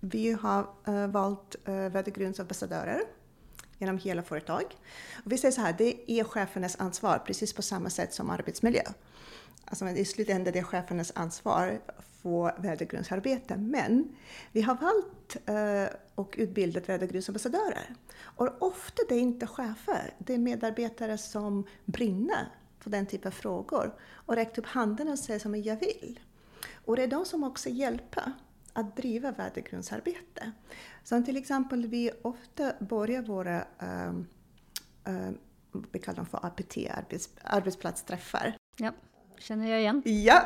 vi 0.00 0.32
har 0.32 0.66
valt 1.06 1.56
värdegrundsambassadörer 1.64 3.00
genom 3.78 3.98
hela 3.98 4.22
företag. 4.22 4.64
Och 5.24 5.32
vi 5.32 5.38
säger 5.38 5.52
så 5.52 5.60
här, 5.60 5.74
det 5.78 6.10
är 6.10 6.24
chefernas 6.24 6.76
ansvar 6.78 7.18
precis 7.18 7.52
på 7.52 7.62
samma 7.62 7.90
sätt 7.90 8.14
som 8.14 8.30
arbetsmiljö. 8.30 8.82
Alltså 9.64 9.88
i 9.88 10.04
slutändan 10.04 10.52
det 10.52 10.58
är 10.58 10.62
chefernas 10.62 11.12
ansvar 11.14 11.80
för 12.22 12.62
värdegrundsarbete. 12.62 13.56
Men 13.56 14.16
vi 14.52 14.62
har 14.62 14.74
valt 14.74 15.36
eh, 15.46 15.96
och 16.14 16.34
utbildat 16.38 16.88
värdegrundsambassadörer. 16.88 17.94
Och 18.18 18.62
ofta 18.62 19.02
det 19.08 19.14
är 19.14 19.20
inte 19.20 19.46
chefer, 19.46 20.14
det 20.18 20.34
är 20.34 20.38
medarbetare 20.38 21.18
som 21.18 21.66
brinner 21.84 22.48
för 22.78 22.90
den 22.90 23.06
typen 23.06 23.28
av 23.28 23.32
frågor 23.32 23.94
och 24.12 24.34
räckt 24.34 24.58
upp 24.58 24.66
handen 24.66 25.08
och 25.08 25.18
säger 25.18 25.40
som 25.40 25.54
jag 25.54 25.76
vill. 25.76 26.20
Och 26.84 26.96
det 26.96 27.02
är 27.02 27.06
de 27.06 27.24
som 27.24 27.44
också 27.44 27.68
hjälper 27.68 28.32
att 28.76 28.96
driva 28.96 29.32
värdegrundsarbete. 29.32 30.52
Som 31.04 31.24
till 31.24 31.36
exempel 31.36 31.86
vi 31.86 32.10
ofta 32.22 32.72
börjar 32.80 33.22
våra 33.22 33.64
um, 33.80 34.28
um, 35.04 35.38
vi 35.92 35.98
kallar 35.98 36.16
dem 36.16 36.26
för 36.26 36.46
APT, 36.46 36.76
arbets, 36.76 37.30
arbetsplatsträffar. 37.42 38.56
Ja, 38.76 38.92
känner 39.38 39.70
jag 39.70 39.80
igen. 39.80 40.02
Ja, 40.04 40.42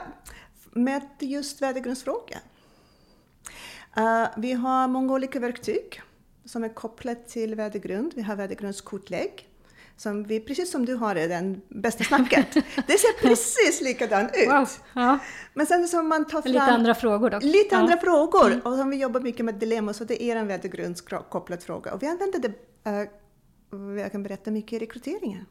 med 0.72 1.02
just 1.18 1.62
värdegrundsfrågor. 1.62 2.38
Uh, 3.98 4.26
vi 4.36 4.52
har 4.52 4.88
många 4.88 5.12
olika 5.12 5.40
verktyg 5.40 6.02
som 6.44 6.64
är 6.64 6.74
kopplade 6.74 7.20
till 7.20 7.54
värdegrund. 7.54 8.12
Vi 8.16 8.22
har 8.22 8.36
värdegrundskortlägg 8.36 9.49
som 10.00 10.22
vi, 10.22 10.40
precis 10.40 10.70
som 10.70 10.86
du 10.86 10.94
har 10.94 11.16
i 11.16 11.26
den 11.28 11.62
bästa 11.68 12.04
snacket. 12.04 12.54
Det 12.86 12.98
ser 12.98 13.28
precis 13.28 13.80
likadant 13.80 14.30
ut. 14.34 14.48
Wow. 14.48 14.68
Ja. 14.92 15.18
Men 15.54 15.66
sen 15.66 15.88
som 15.88 16.08
man 16.08 16.24
tar 16.24 16.42
fram... 16.42 16.52
Lite 16.52 16.64
andra 16.64 16.94
frågor 16.94 17.30
dock. 17.30 17.42
Lite 17.42 17.68
ja. 17.70 17.78
andra 17.78 17.96
frågor. 17.96 18.46
Mm. 18.46 18.60
Och 18.60 18.76
som 18.76 18.90
vi 18.90 18.96
jobbar 18.96 19.20
mycket 19.20 19.44
med 19.44 19.54
dilemma, 19.54 19.92
så 19.92 20.04
det 20.04 20.22
är 20.22 20.36
en 20.36 20.46
värdegrundskopplad 20.46 21.62
fråga. 21.62 21.94
Och 21.94 22.02
vi 22.02 22.06
använder 22.06 22.38
det, 22.38 22.48
uh, 22.90 23.98
jag 24.00 24.12
kan 24.12 24.22
berätta 24.22 24.50
mycket 24.50 24.72
i 24.72 24.78
rekryteringen. 24.78 25.46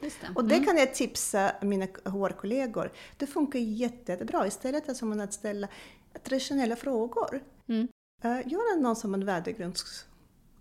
Det. 0.00 0.10
Och 0.34 0.44
det 0.44 0.54
mm. 0.54 0.66
kan 0.66 0.76
jag 0.76 0.94
tipsa 0.94 1.52
mina 1.62 1.86
HR-kollegor. 2.04 2.92
Det 3.16 3.26
funkar 3.26 3.58
jättebra. 3.58 4.46
Istället 4.46 4.86
för 4.86 4.94
som 4.94 5.20
att 5.20 5.32
ställa 5.32 5.68
traditionella 6.24 6.76
frågor. 6.76 7.42
Mm. 7.68 7.88
Uh, 8.24 8.48
gör 8.52 8.80
någon 8.80 8.96
som 8.96 9.14
en 9.14 9.24
värdegrunds, 9.24 10.04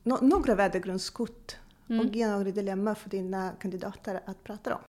no, 0.03 0.17
några 0.21 0.55
värdegrundskort 0.55 1.55
mm. 1.89 2.07
och 2.07 2.15
ge 2.15 2.27
några 2.27 2.51
dilemma 2.51 2.95
för 2.95 3.09
dina 3.09 3.51
kandidater 3.59 4.21
att 4.25 4.43
prata 4.43 4.75
om. 4.75 4.81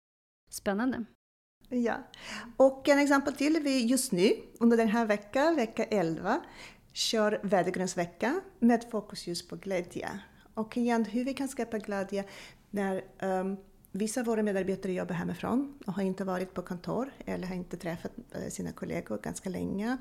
Spännande. 0.51 1.05
Ja. 1.69 1.95
Och 2.57 2.89
en 2.89 2.99
exempel 2.99 3.35
till, 3.35 3.61
vi 3.63 3.87
just 3.87 4.13
nu 4.13 4.33
under 4.61 4.77
den 4.77 4.89
här 4.89 5.07
veckan, 5.07 5.57
vecka 5.57 5.85
11, 5.85 6.41
kör 6.93 7.41
värdegrundsvecka 7.43 8.41
med 8.59 8.85
fokus 8.91 9.27
just 9.27 9.49
på 9.49 9.57
glädje. 9.57 10.21
Och 10.55 10.77
igen, 10.77 11.05
hur 11.05 11.25
vi 11.25 11.35
kan 11.35 11.49
skapa 11.49 11.79
glädje 11.79 12.25
när 12.71 13.05
um, 13.23 13.57
vissa 13.93 14.21
av 14.21 14.27
våra 14.27 14.43
medarbetare 14.43 14.93
jobbar 14.93 15.15
hemifrån 15.15 15.79
och 15.87 15.93
har 15.93 16.03
inte 16.03 16.25
varit 16.25 16.55
på 16.55 16.63
kontor 16.63 17.13
eller 17.25 17.47
har 17.47 17.55
inte 17.55 17.77
träffat 17.77 18.13
uh, 18.37 18.49
sina 18.49 18.73
kollegor 18.73 19.19
ganska 19.19 19.51
länge. 19.51 19.97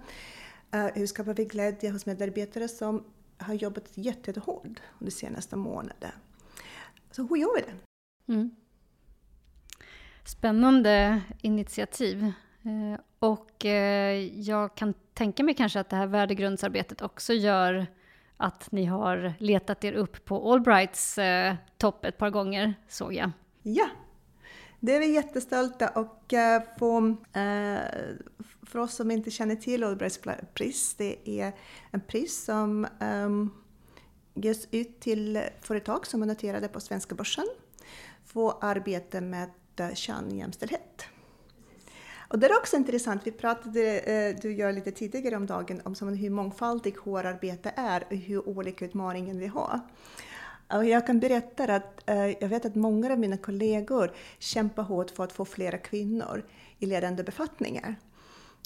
Uh, 0.75 0.87
hur 0.95 1.07
skapar 1.07 1.33
vi 1.33 1.45
glädje 1.45 1.91
hos 1.91 2.05
medarbetare 2.05 2.67
som 2.67 3.03
har 3.37 3.53
jobbat 3.53 3.91
jättehårt 3.93 4.79
de 4.99 5.11
senaste 5.11 5.55
månaderna? 5.55 6.13
Så 7.11 7.23
hur 7.23 7.35
gör 7.35 7.55
vi 7.55 7.61
det? 7.61 7.75
Mm. 8.33 8.51
Spännande 10.25 11.21
initiativ. 11.41 12.23
Eh, 12.63 12.99
och 13.19 13.65
eh, 13.65 14.39
jag 14.39 14.75
kan 14.75 14.93
tänka 15.13 15.43
mig 15.43 15.53
kanske 15.53 15.79
att 15.79 15.89
det 15.89 15.95
här 15.95 16.07
värdegrundsarbetet 16.07 17.01
också 17.01 17.33
gör 17.33 17.87
att 18.37 18.71
ni 18.71 18.85
har 18.85 19.33
letat 19.39 19.83
er 19.83 19.93
upp 19.93 20.25
på 20.25 20.53
Allbrights 20.53 21.17
eh, 21.17 21.55
topp 21.77 22.05
ett 22.05 22.17
par 22.17 22.29
gånger, 22.29 22.73
såg 22.87 23.13
jag. 23.13 23.31
Ja, 23.63 23.89
det 24.79 24.95
är 24.95 24.99
vi 24.99 25.13
jättestolta 25.13 25.89
och 25.89 26.33
på, 26.79 27.15
för 28.61 28.79
oss 28.79 28.95
som 28.95 29.11
inte 29.11 29.31
känner 29.31 29.55
till 29.55 29.83
Allbrights 29.83 30.19
pris, 30.53 30.95
det 30.97 31.41
är 31.41 31.53
en 31.91 32.01
pris 32.01 32.43
som 32.45 32.87
ehm, 32.99 33.49
ges 34.41 34.67
ut 34.71 34.99
till 34.99 35.41
företag 35.61 36.07
som 36.07 36.21
är 36.21 36.27
noterade 36.27 36.67
på 36.67 36.79
svenska 36.79 37.15
börsen 37.15 37.45
för 38.25 38.53
arbete 38.61 39.21
med 39.21 39.49
könjämställdhet. 39.93 41.05
Och 42.29 42.39
det 42.39 42.47
är 42.47 42.57
också 42.57 42.75
intressant, 42.75 43.21
vi 43.25 43.31
pratade, 43.31 43.99
eh, 43.99 44.35
du 44.41 44.53
gör 44.53 44.73
lite 44.73 44.91
tidigare 44.91 45.35
om 45.35 45.45
dagen, 45.45 45.81
om 45.83 46.13
hur 46.13 46.29
mångfaldig 46.29 46.95
HR-arbete 46.97 47.73
är 47.75 48.03
och 48.09 48.15
hur 48.15 48.49
olika 48.49 48.85
utmaningar 48.85 49.33
vi 49.33 49.47
har. 49.47 49.79
Och 50.73 50.85
jag 50.85 51.07
kan 51.07 51.19
berätta 51.19 51.63
att 51.63 52.09
eh, 52.09 52.25
jag 52.25 52.47
vet 52.47 52.65
att 52.65 52.75
många 52.75 53.11
av 53.11 53.19
mina 53.19 53.37
kollegor 53.37 54.11
kämpar 54.39 54.83
hårt 54.83 55.11
för 55.11 55.23
att 55.23 55.31
få 55.31 55.45
flera 55.45 55.77
kvinnor 55.77 56.45
i 56.79 56.85
ledande 56.85 57.23
befattningar. 57.23 57.95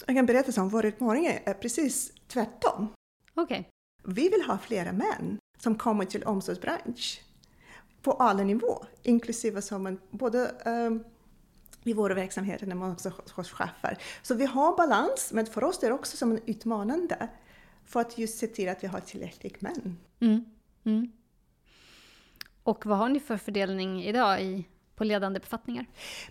Jag 0.06 0.16
kan 0.16 0.26
berätta 0.26 0.62
att 0.62 0.72
vår 0.72 0.86
utmaning 0.86 1.26
är 1.26 1.54
precis 1.54 2.12
tvärtom. 2.28 2.88
Okay. 3.36 3.64
Vi 4.04 4.28
vill 4.28 4.42
ha 4.42 4.58
flera 4.58 4.92
män 4.92 5.38
som 5.64 5.74
kommer 5.74 6.04
till 6.04 6.24
omsorgsbransch 6.24 7.22
på 8.02 8.12
alla 8.12 8.44
nivåer, 8.44 8.86
inklusive 9.02 9.62
som 9.62 9.86
en, 9.86 9.98
både 10.10 10.50
um, 10.66 11.04
i 11.84 11.92
våra 11.92 12.14
verksamheter 12.14 12.66
men 12.66 12.92
också 12.92 13.12
hos 13.34 13.50
chefer. 13.50 13.98
Så 14.22 14.34
vi 14.34 14.46
har 14.46 14.76
balans, 14.76 15.30
men 15.32 15.46
för 15.46 15.64
oss 15.64 15.82
är 15.82 15.88
det 15.88 15.94
också 15.94 16.16
som 16.16 16.32
en 16.32 16.40
utmanande 16.46 17.28
för 17.84 18.00
att 18.00 18.18
just 18.18 18.38
se 18.38 18.46
till 18.46 18.68
att 18.68 18.84
vi 18.84 18.86
har 18.86 19.00
tillräckligt 19.00 19.60
män. 19.60 19.98
Mm. 20.20 20.44
Mm. 20.84 21.12
Och 22.62 22.86
vad 22.86 22.98
har 22.98 23.08
ni 23.08 23.20
för 23.20 23.36
fördelning 23.36 24.04
idag 24.04 24.42
i, 24.42 24.64
på 24.96 25.04
ledande 25.04 25.40
befattningar? 25.40 25.86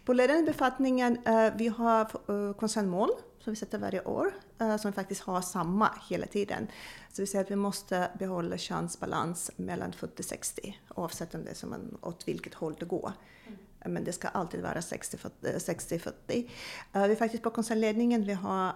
På 0.06 0.14
ledande 0.14 0.44
befattningar, 0.44 1.12
uh, 1.12 1.58
vi 1.58 1.68
har 1.68 2.32
uh, 2.32 2.54
koncernmål 2.54 3.10
som 3.44 3.54
vi 3.54 3.58
sätter 3.58 3.78
varje 3.78 4.04
år, 4.04 4.34
uh, 4.62 4.78
som 4.78 4.92
vi 4.92 4.96
faktiskt 4.96 5.22
har 5.22 5.42
samma 5.42 5.90
hela 6.10 6.26
tiden. 6.26 6.68
Så 7.12 7.22
vi 7.22 7.28
säger 7.28 7.46
att 7.46 7.52
vi 7.52 7.56
måste 7.56 8.12
behålla 8.20 8.58
könsbalans 8.58 9.52
mellan 9.56 9.92
40-60 9.92 10.74
oavsett 10.96 11.36
om 11.36 11.44
det 11.44 11.50
är 11.50 11.56
som 11.56 11.74
en, 11.74 11.98
åt 12.02 12.28
vilket 12.28 12.54
håll 12.54 12.76
det 12.80 12.86
går. 12.86 13.12
Mm. 13.48 13.94
Men 13.94 14.04
det 14.04 14.14
ska 14.14 14.28
alltid 14.28 14.62
vara 14.62 14.80
60-40. 14.80 16.12
Uh, 16.28 16.46
vi 16.92 17.12
är 17.12 17.16
faktiskt 17.16 17.44
på 17.44 17.50
koncernledningen, 17.50 18.26
vi 18.26 18.34
har 18.34 18.74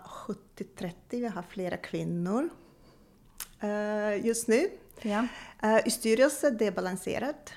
70-30, 0.57 0.91
vi 1.09 1.27
har 1.27 1.43
flera 1.49 1.77
kvinnor 1.77 2.49
just 4.23 4.47
nu. 4.47 4.69
Ja. 5.01 5.27
I 5.85 5.91
styrelsen 5.91 6.57
det 6.57 6.67
är 6.67 6.71
balanserat. 6.71 7.53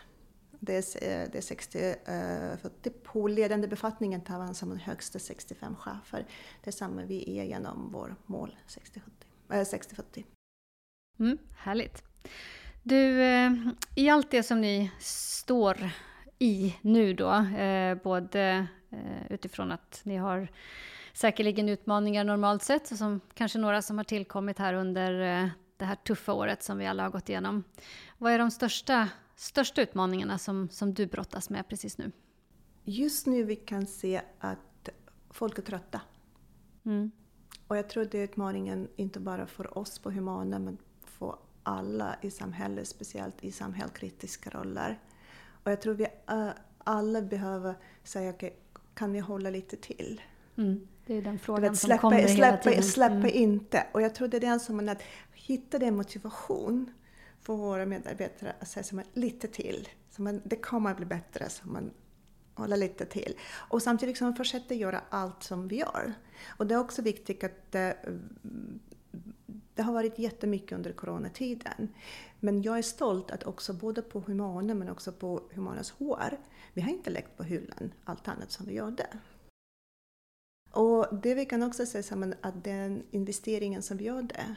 Det 0.61 0.77
är, 1.03 1.23
eh, 1.23 1.29
det 1.33 1.39
är 1.39 1.43
60-40. 1.43 2.91
På 3.03 3.29
ledande 3.29 3.69
befattningen 3.69 4.21
tar 4.21 4.39
man 4.39 4.55
som 4.55 4.79
högsta 4.79 5.19
65 5.19 5.77
chefer. 5.77 6.27
Det 6.65 6.71
är 6.71 6.73
samma 6.73 7.03
vi 7.03 7.39
är 7.39 7.45
genom 7.45 7.93
vår 7.93 8.17
mål 8.27 8.57
60-40. 8.67 10.25
Eh, 11.19 11.27
mm, 11.27 11.39
härligt. 11.57 12.03
Du, 12.83 13.23
eh, 13.23 13.53
i 13.97 14.09
allt 14.09 14.31
det 14.31 14.43
som 14.43 14.61
ni 14.61 14.91
står 14.99 15.91
i 16.39 16.77
nu 16.81 17.15
då, 17.15 17.47
både 18.05 18.67
utifrån 19.31 19.73
att 19.73 20.01
ni 20.05 20.17
har 20.17 20.49
säkerligen 21.13 21.69
utmaningar 21.69 22.25
normalt 22.25 22.63
sett, 22.63 22.99
som 22.99 23.21
kanske 23.35 23.59
några 23.59 23.83
som 23.83 23.97
har 23.99 24.05
tillkommit 24.05 24.59
här 24.59 24.75
under 24.75 25.13
det 25.77 25.85
här 25.85 25.95
tuffa 25.95 26.33
året 26.33 26.63
som 26.63 26.79
vi 26.79 26.87
alla 26.87 27.03
har 27.03 27.11
gått 27.11 27.29
igenom. 27.29 27.65
Vad 28.19 28.33
är 28.33 28.39
de 28.39 28.51
största, 28.51 29.09
största 29.41 29.83
utmaningarna 29.83 30.39
som, 30.39 30.69
som 30.69 30.95
du 30.95 31.07
brottas 31.07 31.51
med 31.51 31.69
precis 31.69 31.99
nu? 31.99 32.13
Just 32.85 33.27
nu 33.27 33.43
vi 33.43 33.57
kan 33.57 33.87
se 33.87 34.23
att 34.39 34.89
folk 35.31 35.59
är 35.59 35.63
trötta. 35.63 36.01
Mm. 36.85 37.11
Och 37.67 37.77
jag 37.77 37.89
tror 37.89 38.05
det 38.05 38.19
är 38.19 38.25
utmaningen 38.25 38.89
inte 38.97 39.21
bara 39.21 39.47
för 39.47 39.79
oss 39.79 39.99
på 39.99 40.11
Humana 40.11 40.59
men 40.59 40.79
få 41.05 41.39
alla 41.63 42.17
i 42.23 42.31
samhället, 42.31 42.89
speciellt 42.89 43.45
i 43.45 43.53
samhällskritiska 43.53 44.51
roller. 44.51 44.99
Och 45.65 45.71
jag 45.71 45.81
tror 45.81 45.95
vi 45.95 46.07
alla 46.79 47.23
behöver 47.23 47.75
säga, 48.05 48.31
okej, 48.31 48.49
okay, 48.49 48.85
kan 48.95 49.13
vi 49.13 49.19
hålla 49.19 49.51
lite 49.51 49.77
till? 49.77 50.21
Mm. 50.57 50.89
Det 51.07 51.15
är 51.15 51.23
den 51.23 51.39
frågan 51.39 51.63
vet, 51.63 51.79
släppa, 51.79 52.01
som 52.01 52.11
kommer 52.11 52.27
släppa, 52.27 52.47
hela 52.47 52.57
tiden. 52.57 52.83
Släppa 52.83 53.15
mm. 53.15 53.31
inte. 53.35 53.87
Och 53.93 54.03
jag 54.03 54.15
tror 54.15 54.29
det 54.29 54.37
är 54.37 54.41
den 54.41 54.61
som 54.61 54.89
är 54.89 54.93
att 54.93 55.03
hitta 55.33 55.79
den 55.79 55.97
motivation 55.97 56.91
få 57.41 57.57
våra 57.57 57.87
medarbetare 57.87 58.57
att 58.61 58.69
säga 58.69 58.85
som 58.85 59.03
lite 59.13 59.49
till. 59.49 59.89
Så 60.11 60.23
man, 60.23 60.41
det 60.45 60.57
kommer 60.57 60.91
att 60.91 60.97
bli 60.97 61.07
bättre, 61.07 61.49
så 61.49 61.69
man 61.69 61.91
håller 62.55 62.77
lite 62.77 63.07
till. 63.07 63.37
Och 63.53 63.83
samtidigt 63.83 64.19
som 64.19 64.27
man 64.27 64.37
fortsätter 64.37 64.75
göra 64.75 65.01
allt 65.11 65.43
som 65.43 65.69
vi 65.69 65.77
gör. 65.77 66.15
Och 66.47 66.67
det 66.67 66.75
är 66.75 66.79
också 66.79 67.03
viktigt 67.03 67.45
att 67.45 67.73
det, 67.73 67.97
det 69.75 69.83
har 69.83 69.93
varit 69.93 70.19
jättemycket 70.19 70.73
under 70.73 70.93
coronatiden. 70.93 71.89
Men 72.41 72.63
jag 72.63 72.79
är 72.79 72.83
stolt 72.83 73.31
att 73.31 73.45
också 73.45 73.73
både 73.73 74.03
på 74.03 74.21
Humana 74.21 74.75
men 74.75 74.89
också 74.89 75.13
på 75.13 75.43
Humanas 75.55 75.91
HR, 75.91 76.39
vi 76.73 76.83
har 76.83 76.91
inte 76.91 77.11
lagt 77.11 77.37
på 77.37 77.43
hyllan 77.43 77.93
allt 78.05 78.29
annat 78.29 78.51
som 78.51 78.67
vi 78.67 78.75
gjorde. 78.75 79.07
Och 80.73 81.07
det 81.23 81.35
vi 81.35 81.47
kan 81.47 81.63
också 81.63 81.87
säga 81.87 82.17
är 82.17 82.35
att 82.41 82.65
den 82.65 83.03
investeringen 83.11 83.83
som 83.83 83.97
vi 83.97 84.05
gjorde 84.05 84.57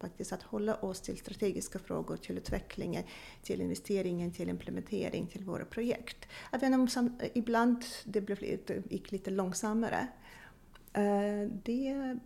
faktiskt 0.00 0.32
att 0.32 0.42
hålla 0.42 0.74
oss 0.74 1.00
till 1.00 1.18
strategiska 1.18 1.78
frågor, 1.78 2.16
till 2.16 2.38
utvecklingen, 2.38 3.04
till 3.42 3.60
investeringen, 3.60 4.32
till 4.32 4.48
implementering, 4.48 5.26
till 5.26 5.44
våra 5.44 5.64
projekt. 5.64 6.28
Även 6.52 6.74
om 6.74 6.88
ibland 7.34 7.84
det 8.04 8.20
blev 8.20 8.40
lite, 8.40 8.82
gick 8.90 9.12
lite 9.12 9.30
långsammare. 9.30 10.08
Eh, 10.92 11.50
det 11.62 12.18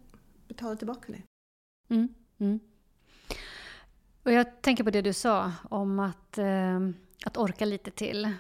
betalar 0.48 0.76
tillbaka 0.76 1.12
nu. 1.12 1.22
Mm, 1.88 2.08
mm. 2.38 2.60
Och 4.22 4.32
jag 4.32 4.62
tänker 4.62 4.84
på 4.84 4.90
det 4.90 5.02
du 5.02 5.12
sa 5.12 5.52
om 5.70 6.00
att, 6.00 6.38
eh, 6.38 6.80
att 7.24 7.36
orka 7.36 7.64
lite 7.64 7.90
till. 7.90 8.32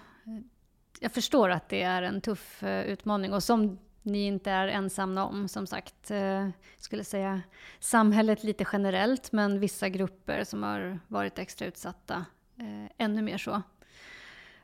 Jag 1.00 1.12
förstår 1.12 1.48
att 1.50 1.68
det 1.68 1.82
är 1.82 2.02
en 2.02 2.20
tuff 2.20 2.62
eh, 2.62 2.84
utmaning 2.84 3.32
och 3.32 3.42
som 3.42 3.78
ni 4.02 4.26
inte 4.26 4.50
är 4.50 4.68
ensamma 4.68 5.24
om, 5.24 5.48
som 5.48 5.66
sagt. 5.66 6.10
Eh, 6.10 6.48
skulle 6.76 7.04
säga 7.04 7.42
samhället 7.78 8.44
lite 8.44 8.64
generellt, 8.72 9.32
men 9.32 9.60
vissa 9.60 9.88
grupper 9.88 10.44
som 10.44 10.62
har 10.62 10.98
varit 11.08 11.38
extra 11.38 11.66
utsatta 11.66 12.24
eh, 12.58 12.90
ännu 12.98 13.22
mer 13.22 13.38
så. 13.38 13.62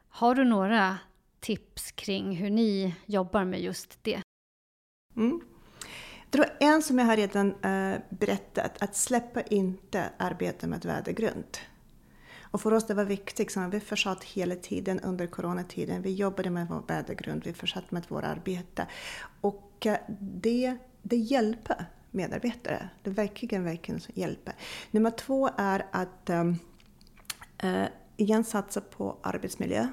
Har 0.09 0.35
du 0.35 0.45
några 0.45 0.99
tips 1.41 1.93
kring 1.93 2.37
hur 2.37 2.51
ni 2.51 2.95
jobbar 3.07 3.45
med 3.45 3.61
just 3.61 3.99
det? 4.05 4.21
Mm. 5.17 5.41
Det 6.31 6.39
var 6.39 6.57
en 6.61 6.83
som 6.83 6.99
jag 6.99 7.07
har 7.07 7.17
redan 7.17 7.65
eh, 7.65 8.01
berättat, 8.09 8.83
att 8.83 8.97
släppa 8.97 9.43
inte 9.43 10.11
arbetet 10.19 10.69
med 10.69 10.85
värdegrund. 10.85 11.59
Och 12.57 12.63
för 12.63 12.73
oss 12.73 12.87
det 12.87 12.95
var 12.95 13.05
viktigt, 13.05 13.53
så 13.53 13.69
vi 13.69 13.81
försatt 13.81 14.25
hela 14.25 14.55
tiden 14.55 15.01
under 15.01 15.27
coronatiden, 15.27 16.03
vi 16.03 16.15
jobbade 16.15 16.51
med 16.51 16.69
vår 16.69 16.83
värdegrund, 16.87 17.43
vi 17.45 17.53
försatt 17.53 17.91
med 17.91 18.05
vårt 18.09 18.25
arbete. 18.25 18.87
Och 19.41 19.87
eh, 19.87 19.99
det, 20.21 20.77
det 21.03 21.17
hjälper 21.17 21.87
medarbetare, 22.11 22.89
det 23.03 23.11
verkligen, 23.11 23.65
verkligen 23.65 24.01
hjälper. 24.15 24.55
Nummer 24.91 25.11
två 25.11 25.51
är 25.57 25.87
att 25.91 26.31
um, 26.31 26.59
uh, 27.65 27.87
igen 28.17 28.45
satsa 28.45 28.81
på 28.81 29.17
arbetsmiljö. 29.23 29.89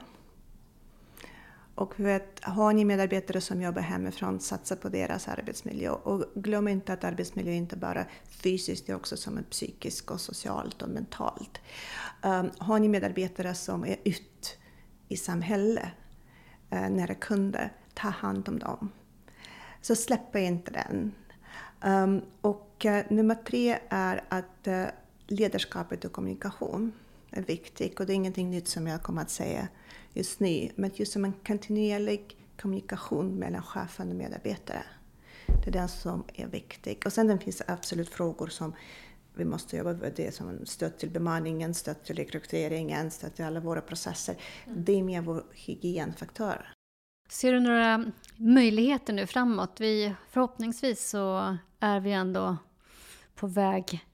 Och 1.76 2.00
vet, 2.00 2.40
har 2.44 2.74
ni 2.74 2.86
medarbetare 2.86 3.42
som 3.42 3.62
jobbar 3.62 3.82
hemifrån, 3.82 4.40
satsa 4.40 4.76
på 4.76 4.90
deras 4.90 5.28
arbetsmiljö. 5.28 5.90
Och 5.90 6.26
glöm 6.36 6.68
inte 6.68 6.94
att 6.94 7.04
arbetsmiljö 7.04 7.54
inte 7.54 7.78
bara 7.78 8.06
fysiskt, 8.26 8.86
det 8.86 8.92
är 8.92 8.96
också 8.96 9.18
som 9.18 9.44
psykiskt 9.50 10.10
och 10.10 10.22
socialt 10.22 10.82
och 10.82 10.90
mentalt. 10.90 11.62
Um, 12.24 12.52
har 12.58 12.80
ni 12.80 12.88
medarbetare 12.88 13.56
som 13.56 13.86
är 13.86 13.96
ute 14.04 14.50
i 15.08 15.18
samhället, 15.18 15.90
uh, 16.74 16.90
nära 16.90 17.16
kunder, 17.16 17.74
ta 17.94 18.10
hand 18.10 18.50
om 18.50 18.60
dem. 18.60 18.90
Så 19.82 19.96
släpp 19.96 20.36
inte 20.36 20.72
den. 20.72 21.12
Um, 21.86 22.22
och 22.42 22.86
uh, 22.86 23.00
nummer 23.10 23.36
tre 23.36 23.80
är 23.90 24.24
att 24.30 24.68
uh, 24.68 24.86
ledarskapet 25.28 26.06
och 26.06 26.12
kommunikation 26.12 26.92
är 27.32 27.42
viktigt. 27.42 28.00
Och 28.00 28.06
det 28.06 28.14
är 28.14 28.16
ingenting 28.16 28.50
nytt 28.50 28.68
som 28.68 28.88
jag 28.88 29.04
kommer 29.04 29.22
att 29.22 29.30
säga 29.30 29.68
just 30.14 30.40
nu, 30.40 30.72
men 30.76 30.92
just 30.94 31.14
som 31.14 31.26
en 31.26 31.34
kontinuerlig 31.34 32.38
kommunikation 32.62 33.36
mellan 33.36 33.64
chefen 33.64 34.10
och 34.10 34.16
medarbetare. 34.16 34.84
Det 35.48 35.68
är 35.68 35.72
den 35.72 35.90
som 35.90 36.24
är 36.34 36.48
viktig. 36.48 37.02
Och 37.06 37.14
sen 37.14 37.40
finns 37.40 37.58
det 37.58 37.64
absolut 37.68 38.10
frågor 38.10 38.48
som 38.48 38.74
vi 39.36 39.46
måste 39.46 39.78
jobba 39.78 39.94
med 39.94 40.14
det 40.16 40.36
som 40.36 40.66
stöd 40.66 40.98
till 40.98 41.10
bemanningen, 41.10 41.74
stöd 41.74 42.04
till 42.04 42.16
rekryteringen, 42.16 43.12
stöd 43.12 43.36
till 43.36 43.46
alla 43.46 43.60
våra 43.60 43.82
processer. 43.82 44.36
Mm. 44.66 44.84
Det 44.86 44.94
är 44.94 45.04
mer 45.04 45.22
vår 45.22 45.44
hygienfaktor. 45.52 46.74
Ser 47.30 47.54
du 47.54 47.60
några 47.60 48.12
möjligheter 48.36 49.14
nu 49.14 49.28
framåt? 49.28 49.76
Vi, 49.80 50.16
förhoppningsvis 50.30 51.10
så 51.10 51.58
är 51.80 52.00
vi 52.00 52.12
ändå 52.12 52.58
på 53.36 53.48
väg 53.48 54.06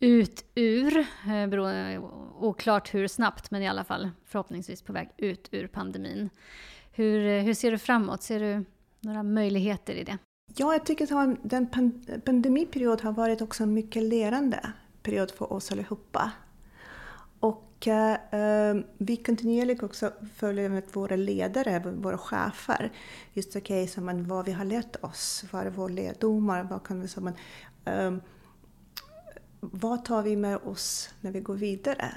ut 0.00 0.44
ur, 0.54 1.06
eh, 1.26 1.44
eh, 1.44 2.04
oklart 2.40 2.94
hur 2.94 3.08
snabbt, 3.08 3.50
men 3.50 3.62
i 3.62 3.68
alla 3.68 3.84
fall 3.84 4.10
förhoppningsvis 4.24 4.82
på 4.82 4.92
väg 4.92 5.10
ut 5.16 5.48
ur 5.52 5.66
pandemin. 5.66 6.30
Hur, 6.92 7.26
eh, 7.26 7.42
hur 7.42 7.54
ser 7.54 7.70
du 7.70 7.78
framåt? 7.78 8.22
Ser 8.22 8.40
du 8.40 8.64
några 9.00 9.22
möjligheter 9.22 9.94
i 9.94 10.04
det? 10.04 10.18
Ja, 10.56 10.72
jag 10.72 10.86
tycker 10.86 11.16
att 11.16 11.36
den 11.42 11.66
pandemiperiod 12.24 13.00
har 13.00 13.12
varit 13.12 13.42
också 13.42 13.62
en 13.62 13.74
mycket 13.74 14.02
lärande 14.02 14.72
period 15.02 15.30
för 15.30 15.52
oss 15.52 15.72
allihopa. 15.72 16.32
Och 17.40 17.88
eh, 17.88 18.76
vi 18.98 19.16
kontinuerligt 19.16 19.82
också 19.82 20.12
följer 20.36 20.68
med 20.68 20.82
våra 20.92 21.16
ledare, 21.16 21.78
våra 21.78 22.18
chefer. 22.18 22.92
Just 23.32 23.56
okej, 23.56 23.84
okay, 23.84 24.22
vad 24.22 24.44
vi 24.44 24.52
har 24.52 24.64
lärt 24.64 25.04
oss, 25.04 25.44
vad 25.50 25.66
är 25.66 25.70
våra 25.70 25.92
lärdomar, 25.92 26.62
vad 26.62 26.86
kan 26.86 27.00
vi 27.00 27.08
som 27.08 27.24
man, 27.24 27.34
eh, 27.84 28.22
vad 29.60 30.04
tar 30.04 30.22
vi 30.22 30.36
med 30.36 30.56
oss 30.56 31.10
när 31.20 31.32
vi 31.32 31.40
går 31.40 31.54
vidare? 31.54 32.12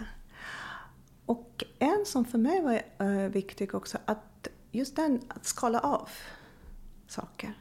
Och 1.26 1.64
en 1.80 2.06
som 2.06 2.26
för 2.26 2.38
mig 2.38 2.62
var 2.62 3.08
uh, 3.08 3.30
viktig 3.30 3.76
också, 3.76 3.98
att 4.06 4.48
just 4.72 4.96
den 4.96 5.22
att 5.28 5.46
skala 5.46 5.80
av 5.80 6.10
saker. 7.08 7.54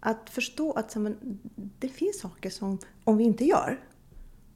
Att 0.00 0.30
förstå 0.30 0.72
att 0.72 0.96
men, 0.96 1.38
det 1.78 1.88
finns 1.88 2.20
saker 2.20 2.50
som 2.50 2.78
om 3.04 3.16
vi 3.16 3.24
inte 3.24 3.44
gör 3.44 3.80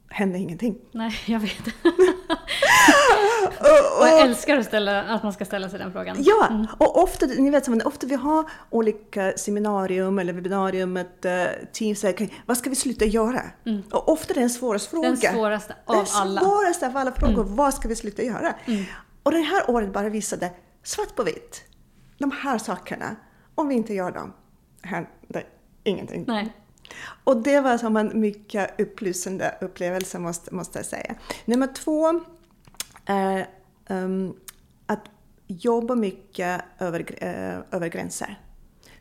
händer 0.07 0.39
ingenting. 0.39 0.77
Nej, 0.91 1.13
jag 1.27 1.39
vet. 1.39 1.65
och, 3.59 4.01
och, 4.01 4.07
jag 4.07 4.21
älskar 4.21 4.57
att, 4.57 4.65
ställa, 4.65 5.03
att 5.03 5.23
man 5.23 5.33
ska 5.33 5.45
ställa 5.45 5.69
sig 5.69 5.79
den 5.79 5.91
frågan. 5.91 6.17
Ja, 6.19 6.47
mm. 6.49 6.67
och 6.77 7.03
ofta, 7.03 7.25
ni 7.25 7.49
vet, 7.49 7.85
ofta 7.85 8.07
vi 8.07 8.15
har 8.15 8.49
olika 8.69 9.33
seminarium 9.37 10.19
eller 10.19 10.33
webbinarium 10.33 10.93
med 10.93 11.25
uh, 11.25 11.67
team 11.73 11.95
säger 11.95 12.29
vad 12.45 12.57
ska 12.57 12.69
vi 12.69 12.75
sluta 12.75 13.05
göra? 13.05 13.41
Mm. 13.65 13.81
Och 13.91 14.09
ofta 14.09 14.33
är 14.33 14.35
det 14.35 14.41
den 14.41 14.49
svåraste 14.49 14.89
frågan. 14.89 15.17
Den 15.21 15.33
svåraste 15.33 15.75
av 15.85 15.95
den 15.95 16.05
alla. 16.13 16.41
Den 16.41 16.49
svåraste 16.49 16.87
av 16.87 16.97
alla 16.97 17.11
frågor, 17.11 17.43
mm. 17.43 17.55
vad 17.55 17.73
ska 17.73 17.87
vi 17.87 17.95
sluta 17.95 18.23
göra? 18.23 18.55
Mm. 18.65 18.83
Och 19.23 19.31
det 19.31 19.41
här 19.41 19.69
året 19.69 19.93
bara 19.93 20.09
visade 20.09 20.51
svart 20.83 21.15
på 21.15 21.23
vitt, 21.23 21.63
de 22.17 22.31
här 22.31 22.57
sakerna, 22.57 23.15
om 23.55 23.67
vi 23.67 23.75
inte 23.75 23.93
gör 23.93 24.11
dem 24.11 24.33
händer 24.81 25.45
ingenting. 25.83 26.25
Nej. 26.27 26.53
Och 27.23 27.37
det 27.43 27.59
var 27.59 27.77
som 27.77 27.97
en 27.97 28.19
mycket 28.19 28.81
upplysande 28.81 29.55
upplevelse 29.61 30.19
måste, 30.19 30.55
måste 30.55 30.79
jag 30.79 30.85
säga. 30.85 31.15
Nummer 31.45 31.67
två 31.67 32.21
är 33.05 33.47
um, 33.89 34.35
att 34.85 35.05
jobba 35.47 35.95
mycket 35.95 36.61
över, 36.79 37.01
uh, 37.01 37.63
över 37.71 37.87
gränser. 37.87 38.39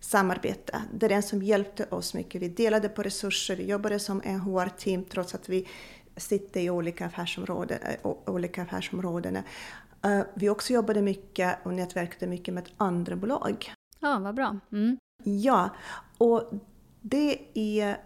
Samarbete. 0.01 0.83
Det 0.95 1.07
är 1.07 1.11
det 1.11 1.23
som 1.23 1.43
hjälpte 1.43 1.85
oss 1.85 2.15
mycket. 2.15 2.43
Vi 2.43 2.49
delade 2.49 2.89
på 2.89 3.03
resurser, 3.03 3.57
vi 3.57 3.67
jobbade 3.67 3.99
som 3.99 4.23
en 4.25 4.41
HR-team 4.41 5.05
trots 5.05 5.35
att 5.35 5.49
vi 5.49 5.69
sitter 6.17 6.61
i 6.61 6.71
olika 6.71 7.07
affärsområden. 7.07 7.79
Uh, 8.05 8.15
olika 8.27 8.63
affärsområden. 8.63 9.37
Uh, 9.37 10.23
vi 10.35 10.49
också 10.49 10.73
jobbade 10.73 11.03
mycket 11.03 11.59
och 11.63 11.75
nätverkade 11.75 12.27
mycket 12.27 12.55
med 12.55 12.69
andra 12.77 13.17
bolag. 13.17 13.73
Ja, 14.01 14.19
vad 14.19 14.35
bra. 14.35 14.59
Mm. 14.73 14.99
Ja, 15.25 15.71
och 16.19 16.53
det, 17.01 17.39
är, 17.55 17.97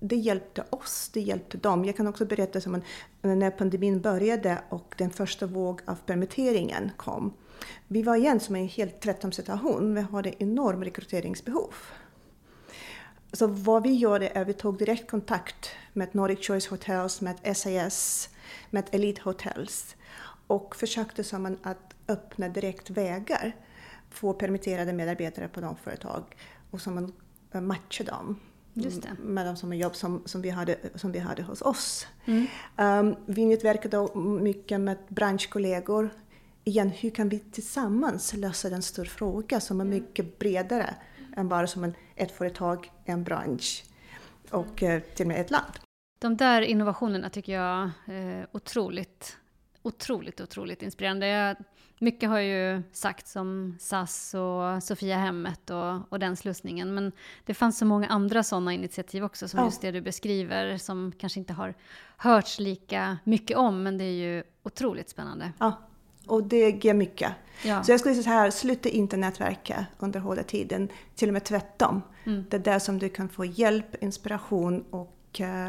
det 0.00 0.16
hjälpte 0.16 0.64
oss, 0.70 1.10
det 1.12 1.20
hjälpte 1.20 1.58
dem. 1.58 1.84
Jag 1.84 1.96
kan 1.96 2.06
också 2.06 2.24
berätta 2.24 2.60
som 2.60 2.82
när 3.22 3.50
pandemin 3.50 4.00
började 4.00 4.62
och 4.68 4.94
den 4.98 5.10
första 5.10 5.46
våg 5.46 5.80
av 5.84 5.94
permitteringen 6.06 6.90
kom. 6.96 7.32
Vi 7.88 8.02
var 8.02 8.16
igen 8.16 8.40
som 8.40 8.56
en 8.56 8.68
helt 8.68 9.00
tvärtom 9.00 9.32
situation. 9.32 9.94
Vi 9.94 10.00
hade 10.00 10.42
enorm 10.42 10.84
rekryteringsbehov. 10.84 11.74
Så 13.32 13.46
vad 13.46 13.82
vi 13.82 13.94
gjorde 13.94 14.28
är 14.28 14.42
att 14.42 14.48
vi 14.48 14.52
tog 14.52 14.78
direkt 14.78 15.10
kontakt 15.10 15.70
med 15.92 16.14
Nordic 16.14 16.46
Choice 16.46 16.66
Hotels, 16.66 17.20
med 17.20 17.56
SAS, 17.56 18.28
med 18.70 18.84
Elite 18.92 19.22
Hotels 19.24 19.96
och 20.46 20.76
försökte 20.76 21.24
som 21.24 21.56
att 21.62 21.94
öppna 22.08 22.48
direkt 22.48 22.90
vägar 22.90 23.56
för 24.10 24.32
permitterade 24.32 24.92
medarbetare 24.92 25.48
på 25.48 25.60
de 25.60 25.76
företag 25.76 26.22
och 26.70 26.80
som 26.80 26.94
man 26.94 27.12
matcha 27.52 28.04
dem 28.04 28.36
med 29.18 29.46
de 29.46 29.56
som 29.56 29.74
jobb 29.74 29.96
som, 29.96 30.22
som, 30.26 30.42
vi 30.42 30.50
hade, 30.50 30.76
som 30.94 31.12
vi 31.12 31.18
hade 31.18 31.42
hos 31.42 31.62
oss. 31.62 32.06
Mm. 32.24 32.46
Um, 32.76 33.16
vi 33.26 33.46
nätverkade 33.46 34.08
mycket 34.40 34.80
med 34.80 34.96
branschkollegor. 35.08 36.10
Igen, 36.64 36.88
hur 36.88 37.10
kan 37.10 37.28
vi 37.28 37.38
tillsammans 37.38 38.34
lösa 38.34 38.68
den 38.70 38.82
stora 38.82 39.08
fråga 39.08 39.60
som 39.60 39.80
är 39.80 39.84
mm. 39.84 39.94
mycket 39.98 40.38
bredare 40.38 40.94
än 41.36 41.48
bara 41.48 41.66
som 41.66 41.84
en, 41.84 41.94
ett 42.16 42.32
företag, 42.32 42.92
en 43.04 43.24
bransch 43.24 43.84
och 44.50 44.82
mm. 44.82 45.02
till 45.14 45.24
och 45.24 45.28
med 45.28 45.40
ett 45.40 45.50
land. 45.50 45.72
De 46.20 46.36
där 46.36 46.62
innovationerna 46.62 47.30
tycker 47.30 47.52
jag 47.52 47.90
är 48.06 48.46
otroligt, 48.52 49.36
otroligt, 49.82 50.40
otroligt 50.40 50.82
inspirerande. 50.82 51.26
Jag 51.26 51.56
mycket 52.00 52.28
har 52.28 52.38
ju 52.38 52.82
sagts 52.92 53.36
om 53.36 53.76
SAS 53.78 54.34
och 54.34 54.82
Sofia 54.82 55.16
Hemmet 55.16 55.70
och, 55.70 56.12
och 56.12 56.18
den 56.18 56.36
slussningen, 56.36 56.94
men 56.94 57.12
det 57.46 57.54
fanns 57.54 57.78
så 57.78 57.84
många 57.84 58.08
andra 58.08 58.42
sådana 58.42 58.72
initiativ 58.72 59.24
också, 59.24 59.48
som 59.48 59.58
ja. 59.58 59.64
just 59.64 59.80
det 59.80 59.90
du 59.90 60.00
beskriver, 60.00 60.78
som 60.78 61.12
kanske 61.18 61.40
inte 61.40 61.52
har 61.52 61.74
hörts 62.16 62.58
lika 62.58 63.18
mycket 63.24 63.56
om, 63.56 63.82
men 63.82 63.98
det 63.98 64.04
är 64.04 64.36
ju 64.36 64.42
otroligt 64.62 65.10
spännande. 65.10 65.52
Ja, 65.58 65.80
och 66.26 66.42
det 66.42 66.84
ger 66.84 66.94
mycket. 66.94 67.32
Ja. 67.64 67.84
Så 67.84 67.92
jag 67.92 68.00
skulle 68.00 68.14
säga 68.14 68.24
så 68.24 68.30
här, 68.30 68.50
sluta 68.50 68.88
inte 68.88 69.16
nätverka 69.16 69.86
under 69.98 70.20
hårda 70.20 70.42
tiden, 70.42 70.88
till 71.14 71.28
och 71.28 71.32
med 71.32 71.44
tvärtom. 71.44 72.02
Mm. 72.24 72.44
Det 72.50 72.56
är 72.56 72.60
där 72.60 72.78
som 72.78 72.98
du 72.98 73.08
kan 73.08 73.28
få 73.28 73.44
hjälp, 73.44 74.02
inspiration 74.02 74.84
och 74.90 75.40
uh, 75.40 75.66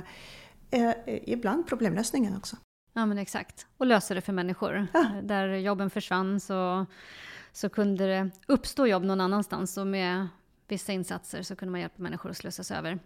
eh, 0.72 0.94
ibland 1.06 1.67
problemlösningen 1.67 2.38
också. 2.38 2.56
Ja 2.94 3.06
men 3.06 3.18
exakt, 3.18 3.68
och 3.78 3.86
lösa 3.86 4.14
det 4.14 4.22
för 4.22 4.34
människor. 4.34 4.88
Ja. 4.94 5.12
Där 5.24 5.48
jobben 5.48 5.90
försvann 5.90 6.40
så, 6.40 6.86
så 7.52 7.70
kunde 7.70 8.08
det 8.08 8.30
uppstå 8.48 8.88
jobb 8.88 9.04
någon 9.04 9.22
annanstans 9.22 9.78
och 9.78 9.88
med 9.88 10.28
vissa 10.68 10.94
insatser 10.94 11.42
så 11.42 11.56
kunde 11.56 11.72
man 11.72 11.82
hjälpa 11.82 12.02
människor 12.02 12.30
att 12.30 12.38
slussas 12.38 12.72
över. 12.72 13.00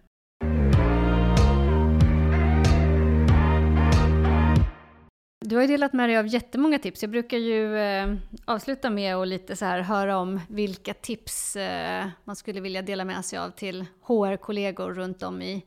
Du 5.39 5.55
har 5.55 5.61
ju 5.61 5.67
delat 5.67 5.93
med 5.93 6.09
dig 6.09 6.17
av 6.17 6.27
jättemånga 6.27 6.79
tips. 6.79 7.03
Jag 7.03 7.11
brukar 7.11 7.37
ju 7.37 7.77
eh, 7.77 8.15
avsluta 8.45 8.89
med 8.89 9.15
att 9.15 9.27
lite 9.27 9.55
så 9.55 9.65
här 9.65 9.79
höra 9.79 10.17
om 10.17 10.39
vilka 10.49 10.93
tips 10.93 11.55
eh, 11.55 12.07
man 12.23 12.35
skulle 12.35 12.61
vilja 12.61 12.81
dela 12.81 13.05
med 13.05 13.25
sig 13.25 13.39
av 13.39 13.49
till 13.49 13.85
HR-kollegor 14.01 14.93
runt 14.93 15.23
om 15.23 15.41
i, 15.41 15.65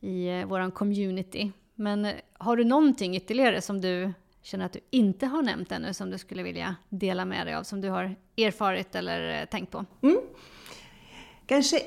i 0.00 0.28
eh, 0.28 0.46
vår 0.46 0.70
community. 0.70 1.52
Men 1.80 2.04
eh, 2.04 2.14
har 2.32 2.56
du 2.56 2.64
någonting 2.64 3.16
ytterligare 3.16 3.60
som 3.60 3.80
du 3.80 4.12
känner 4.42 4.66
att 4.66 4.72
du 4.72 4.80
inte 4.90 5.26
har 5.26 5.42
nämnt 5.42 5.72
ännu 5.72 5.94
som 5.94 6.10
du 6.10 6.18
skulle 6.18 6.42
vilja 6.42 6.76
dela 6.88 7.24
med 7.24 7.46
dig 7.46 7.54
av, 7.54 7.62
som 7.62 7.80
du 7.80 7.88
har 7.88 8.16
erfarit 8.36 8.94
eller 8.94 9.40
eh, 9.40 9.46
tänkt 9.46 9.70
på? 9.70 9.84
Mm. 10.02 10.16
Kanske 11.46 11.82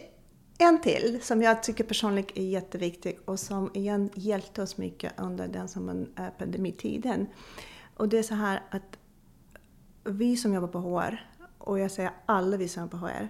en 0.58 0.82
till 0.82 1.20
som 1.22 1.42
jag 1.42 1.64
tycker 1.64 1.84
personligen 1.84 2.30
är 2.36 2.50
jätteviktig 2.50 3.20
och 3.26 3.40
som 3.40 3.72
igen 3.74 4.10
hjälpte 4.14 4.62
oss 4.62 4.78
mycket 4.78 5.20
under 5.20 5.48
den 5.48 5.68
som 5.68 5.90
en, 5.90 6.14
eh, 6.18 6.30
pandemitiden. 6.38 7.28
Och 7.98 8.10
det 8.10 8.18
är 8.18 8.24
så 8.24 8.36
här 8.36 8.64
att 8.70 9.00
vi 10.04 10.38
som 10.38 10.54
jobbar 10.54 10.68
på 10.68 10.80
HR, 10.80 11.30
och 11.58 11.80
jag 11.80 11.92
säger 11.92 12.12
alla 12.26 12.58
vi 12.58 12.68
som 12.68 12.84
jobbar 12.84 13.00
på 13.00 13.08
HR, 13.08 13.28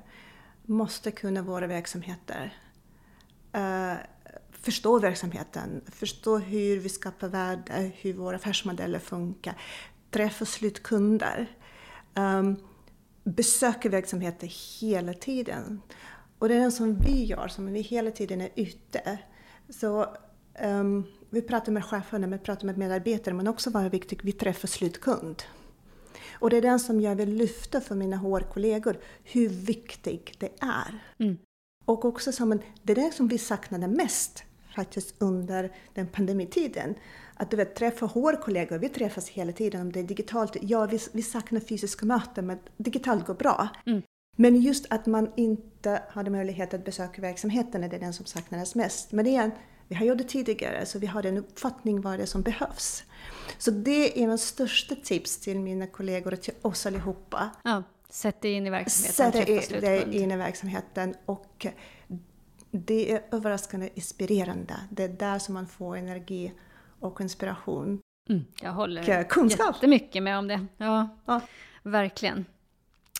måste 0.65 1.11
kunna 1.11 1.41
våra 1.41 1.67
verksamheter. 1.67 2.53
Förstå 4.63 4.99
verksamheten, 4.99 5.81
förstå 5.91 6.37
hur 6.37 6.79
vi 6.79 6.89
skapar 6.89 7.27
värde, 7.27 7.91
hur 7.95 8.13
våra 8.13 8.35
affärsmodeller 8.35 8.99
funkar, 8.99 9.61
träffa 10.11 10.45
slutkunder. 10.45 11.57
Um, 12.15 12.57
besöka 13.23 13.89
verksamheter 13.89 14.79
hela 14.81 15.13
tiden. 15.13 15.81
Och 16.39 16.49
det 16.49 16.55
är 16.55 16.59
det 16.59 16.71
som 16.71 16.99
vi 16.99 17.23
gör, 17.23 17.47
som 17.47 17.73
vi 17.73 17.81
hela 17.81 18.11
tiden 18.11 18.41
är 18.41 18.49
ute. 18.55 19.19
Så 19.69 20.15
um, 20.63 21.05
vi 21.29 21.41
pratar 21.41 21.71
med 21.71 21.85
cheferna, 21.85 22.27
vi 22.27 22.37
pratar 22.37 22.65
med 22.65 22.77
medarbetare, 22.77 23.33
men 23.33 23.47
också 23.47 23.69
vad 23.69 23.85
är 23.85 23.89
viktigt, 23.89 24.23
vi 24.23 24.31
träffar 24.31 24.67
slutkund. 24.67 25.43
Och 26.33 26.49
det 26.49 26.57
är 26.57 26.61
den 26.61 26.79
som 26.79 27.01
jag 27.01 27.15
vill 27.15 27.33
lyfta 27.33 27.81
för 27.81 27.95
mina 27.95 28.17
HR-kollegor, 28.17 28.97
hur 29.23 29.49
viktigt 29.49 30.39
det 30.39 30.49
är. 30.59 31.03
Mm. 31.17 31.37
Och 31.85 32.05
också 32.05 32.31
som 32.31 32.51
en, 32.51 32.61
det 32.83 32.93
är 32.93 32.95
det 32.95 33.11
som 33.11 33.27
vi 33.27 33.37
saknade 33.37 33.87
mest 33.87 34.43
faktiskt 34.75 35.15
under 35.17 35.71
den 35.93 36.07
pandemitiden. 36.07 36.95
Att 37.33 37.51
du 37.51 37.57
vet, 37.57 37.75
träffa 37.75 38.05
HR-kollegor, 38.05 38.77
vi 38.77 38.89
träffas 38.89 39.29
hela 39.29 39.51
tiden 39.51 39.81
om 39.81 39.91
det 39.91 39.99
är 39.99 40.03
digitalt. 40.03 40.57
Ja, 40.61 40.85
vi, 40.85 40.99
vi 41.11 41.21
saknar 41.21 41.59
fysiska 41.59 42.05
möten, 42.05 42.47
men 42.47 42.59
digitalt 42.77 43.25
går 43.25 43.33
bra. 43.33 43.67
Mm. 43.85 44.01
Men 44.37 44.61
just 44.61 44.85
att 44.89 45.05
man 45.05 45.31
inte 45.35 46.01
hade 46.09 46.29
möjlighet 46.29 46.73
att 46.73 46.85
besöka 46.85 47.21
verksamheten 47.21 47.83
är 47.83 47.89
det 47.89 47.97
den 47.97 48.13
som 48.13 48.25
saknades 48.25 48.75
mest. 48.75 49.11
Men 49.11 49.27
igen, 49.27 49.51
vi 49.87 49.95
har 49.95 50.05
gjort 50.05 50.17
det 50.17 50.23
tidigare 50.23 50.85
så 50.85 50.99
vi 50.99 51.07
har 51.07 51.25
en 51.25 51.37
uppfattning 51.37 52.01
vad 52.01 52.19
det 52.19 52.23
är 52.23 52.27
som 52.27 52.41
behövs. 52.41 53.03
Så 53.57 53.71
det 53.71 54.23
är 54.23 54.27
min 54.27 54.37
största 54.37 54.95
tips 54.95 55.37
till 55.37 55.59
mina 55.59 55.87
kollegor 55.87 56.33
och 56.33 56.41
till 56.41 56.53
oss 56.61 56.85
allihopa. 56.85 57.49
Ja, 57.63 57.83
sätt 58.09 58.41
dig 58.41 58.51
in 58.51 58.67
i 58.67 58.69
verksamheten, 58.69 59.45
slutkund. 59.45 59.81
dig 59.81 60.21
in 60.21 60.31
i 60.31 60.37
verksamheten 60.37 61.15
och 61.25 61.67
det 62.73 63.11
är 63.11 63.21
överraskande 63.31 63.89
inspirerande. 63.93 64.75
Det 64.89 65.03
är 65.03 65.09
där 65.09 65.39
som 65.39 65.53
man 65.53 65.67
får 65.67 65.97
energi 65.97 66.53
och 66.99 67.21
inspiration. 67.21 67.99
Mm, 68.29 68.45
jag 68.61 68.71
håller 68.71 69.23
kunskap. 69.23 69.75
jättemycket 69.75 70.23
med 70.23 70.37
om 70.37 70.47
det. 70.47 70.65
Ja, 70.77 71.09
Ja. 71.25 71.41
verkligen. 71.83 72.45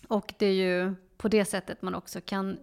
Och 0.08 0.34
det 0.38 0.46
är 0.46 0.52
ju 0.52 0.94
på 1.16 1.28
det 1.28 1.44
sättet 1.44 1.82
man 1.82 1.94
också 1.94 2.20
kan 2.20 2.58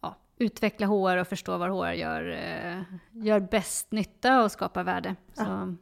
ja, 0.00 0.16
utveckla 0.38 0.86
HR 0.86 1.16
och 1.16 1.28
förstå 1.28 1.58
var 1.58 1.68
HR 1.68 1.92
gör, 1.92 2.28
eh, 2.30 2.82
gör 3.24 3.40
bäst 3.40 3.92
nytta 3.92 4.42
och 4.42 4.52
skapar 4.52 4.84
värde. 4.84 5.16
Så, 5.34 5.76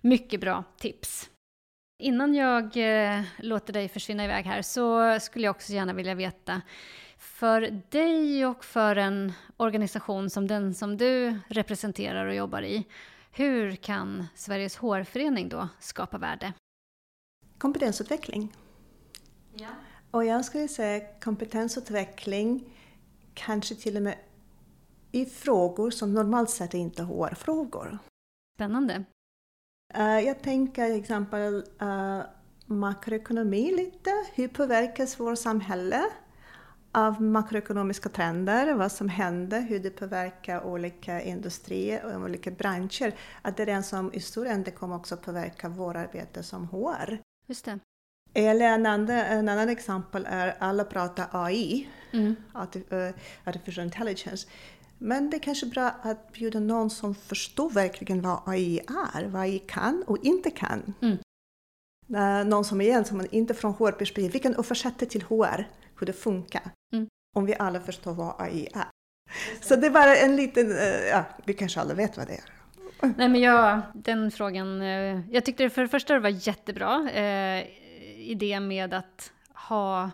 mycket 0.00 0.40
bra 0.40 0.64
tips. 0.78 1.30
Innan 2.02 2.34
jag 2.34 2.76
eh, 2.76 3.22
låter 3.38 3.72
dig 3.72 3.88
försvinna 3.88 4.24
iväg 4.24 4.44
här 4.44 4.62
så 4.62 5.18
skulle 5.20 5.44
jag 5.44 5.56
också 5.56 5.72
gärna 5.72 5.92
vilja 5.92 6.14
veta 6.14 6.62
för 7.22 7.82
dig 7.90 8.46
och 8.46 8.64
för 8.64 8.96
en 8.96 9.32
organisation 9.56 10.30
som 10.30 10.46
den 10.46 10.74
som 10.74 10.96
du 10.96 11.38
representerar 11.48 12.26
och 12.26 12.34
jobbar 12.34 12.62
i, 12.62 12.86
hur 13.32 13.76
kan 13.76 14.26
Sveriges 14.34 14.76
HR-förening 14.76 15.48
då 15.48 15.68
skapa 15.80 16.18
värde? 16.18 16.52
Kompetensutveckling. 17.58 18.52
Och 20.10 20.24
jag 20.24 20.44
skulle 20.44 20.68
säga 20.68 21.06
kompetensutveckling 21.20 22.76
kanske 23.34 23.74
till 23.74 23.96
och 23.96 24.02
med 24.02 24.18
i 25.12 25.26
frågor 25.26 25.90
som 25.90 26.14
normalt 26.14 26.50
sett 26.50 26.74
inte 26.74 27.02
är 27.02 27.06
HR-frågor. 27.06 27.98
Spännande. 28.56 29.04
Eh, 29.94 30.20
jag 30.20 30.42
tänker 30.42 30.86
till 30.86 31.00
exempel 31.00 31.64
uh, 31.82 32.22
makroekonomi 32.66 33.76
lite. 33.76 34.10
Hur 34.34 34.48
påverkas 34.48 35.20
vårt 35.20 35.38
samhälle 35.38 36.04
av 36.92 37.22
makroekonomiska 37.22 38.08
trender? 38.08 38.74
Vad 38.74 38.92
som 38.92 39.08
händer, 39.08 39.60
hur 39.60 39.78
det 39.78 39.90
påverkar 39.90 40.64
olika 40.64 41.22
industrier 41.22 42.04
och 42.04 42.22
olika 42.22 42.50
branscher. 42.50 43.14
Att 43.42 43.56
det 43.56 43.62
är 43.62 43.66
den 43.66 43.82
som 43.82 44.12
i 44.14 44.20
stor 44.20 44.46
ände 44.46 44.70
kommer 44.70 44.96
också 44.96 45.16
påverka 45.16 45.68
vårt 45.68 45.96
arbete 45.96 46.42
som 46.42 46.68
HR. 46.68 47.18
Just 47.46 47.64
det. 47.64 47.78
Eller 48.34 48.66
en 48.66 48.86
annan, 48.86 49.10
en 49.10 49.48
annan 49.48 49.68
exempel 49.68 50.26
är 50.30 50.56
alla 50.58 50.84
pratar 50.84 51.28
AI, 51.32 51.88
Mm. 52.12 52.36
eh, 52.54 53.14
artificial 53.44 53.84
intelligence. 53.84 54.48
Men 54.98 55.30
det 55.30 55.36
är 55.36 55.38
kanske 55.40 55.66
bra 55.66 55.90
att 56.02 56.32
bjuda 56.32 56.60
någon 56.60 56.90
som 56.90 57.14
förstår 57.14 57.70
verkligen 57.70 58.22
vad 58.22 58.40
AI 58.46 58.78
är, 59.14 59.26
vad 59.26 59.42
AI 59.42 59.58
kan 59.58 60.04
och 60.06 60.18
inte 60.24 60.50
kan. 60.50 60.94
Mm. 61.02 61.18
Eh, 62.14 62.44
någon 62.48 62.64
som 62.64 62.80
igen, 62.80 63.04
som 63.04 63.26
inte 63.30 63.54
från 63.54 63.72
HR-perspektiv, 63.72 64.32
vi 64.32 64.38
kan 64.38 64.54
översätta 64.54 65.06
till 65.06 65.22
HR 65.22 65.68
hur 66.02 66.06
det 66.06 66.12
funkar. 66.12 66.62
Mm. 66.92 67.06
Om 67.36 67.46
vi 67.46 67.54
alla 67.58 67.80
förstår 67.80 68.14
vad 68.14 68.34
AI 68.38 68.68
är. 68.74 68.86
Så 69.60 69.76
det 69.76 69.86
är 69.86 69.90
bara 69.90 70.16
en 70.16 70.36
liten, 70.36 70.70
eh, 70.70 71.08
ja, 71.10 71.24
vi 71.44 71.54
kanske 71.54 71.80
alla 71.80 71.94
vet 71.94 72.16
vad 72.16 72.26
det 72.26 72.32
är. 72.32 72.44
Nej 73.16 73.28
men 73.28 73.40
jag, 73.40 73.80
den 73.94 74.30
frågan, 74.30 74.82
eh, 74.82 75.20
jag 75.30 75.44
tyckte 75.44 75.70
för 75.70 75.82
det 75.82 75.88
första 75.88 76.14
det 76.14 76.20
var 76.20 76.48
jättebra, 76.48 77.10
eh, 77.10 77.66
idén 78.18 78.68
med 78.68 78.94
att 78.94 79.32
ha 79.54 80.10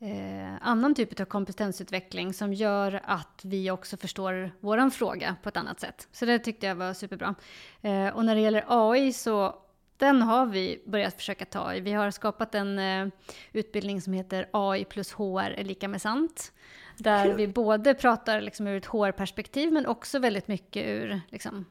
eh, 0.00 0.54
annan 0.60 0.94
typ 0.94 1.20
av 1.20 1.24
kompetensutveckling 1.24 2.32
som 2.34 2.52
gör 2.54 3.00
att 3.04 3.40
vi 3.44 3.70
också 3.70 3.96
förstår 3.96 4.50
våran 4.60 4.90
fråga 4.90 5.36
på 5.42 5.48
ett 5.48 5.56
annat 5.56 5.80
sätt. 5.80 6.08
Så 6.12 6.24
det 6.24 6.38
tyckte 6.38 6.66
jag 6.66 6.74
var 6.74 6.94
superbra. 6.94 7.34
Eh, 7.82 8.08
och 8.08 8.24
när 8.24 8.34
det 8.34 8.40
gäller 8.40 8.64
AI 8.68 9.12
så 9.12 9.61
den 10.02 10.22
har 10.22 10.46
vi 10.46 10.82
börjat 10.86 11.14
försöka 11.14 11.44
ta 11.44 11.74
i. 11.74 11.80
Vi 11.80 11.92
har 11.92 12.10
skapat 12.10 12.54
en 12.54 12.78
eh, 12.78 13.08
utbildning 13.52 14.00
som 14.00 14.12
heter 14.12 14.48
AI 14.52 14.84
plus 14.84 15.12
HR 15.12 15.50
är 15.50 15.64
lika 15.64 15.88
med 15.88 16.02
sant. 16.02 16.52
Där 16.96 17.24
Kul. 17.24 17.36
vi 17.36 17.48
både 17.48 17.94
pratar 17.94 18.40
liksom 18.40 18.66
ur 18.66 18.76
ett 18.76 18.86
HR-perspektiv 18.86 19.72
men 19.72 19.86
också 19.86 20.18
väldigt 20.18 20.48
mycket 20.48 20.86
ur 20.86 21.20
liksom, 21.28 21.64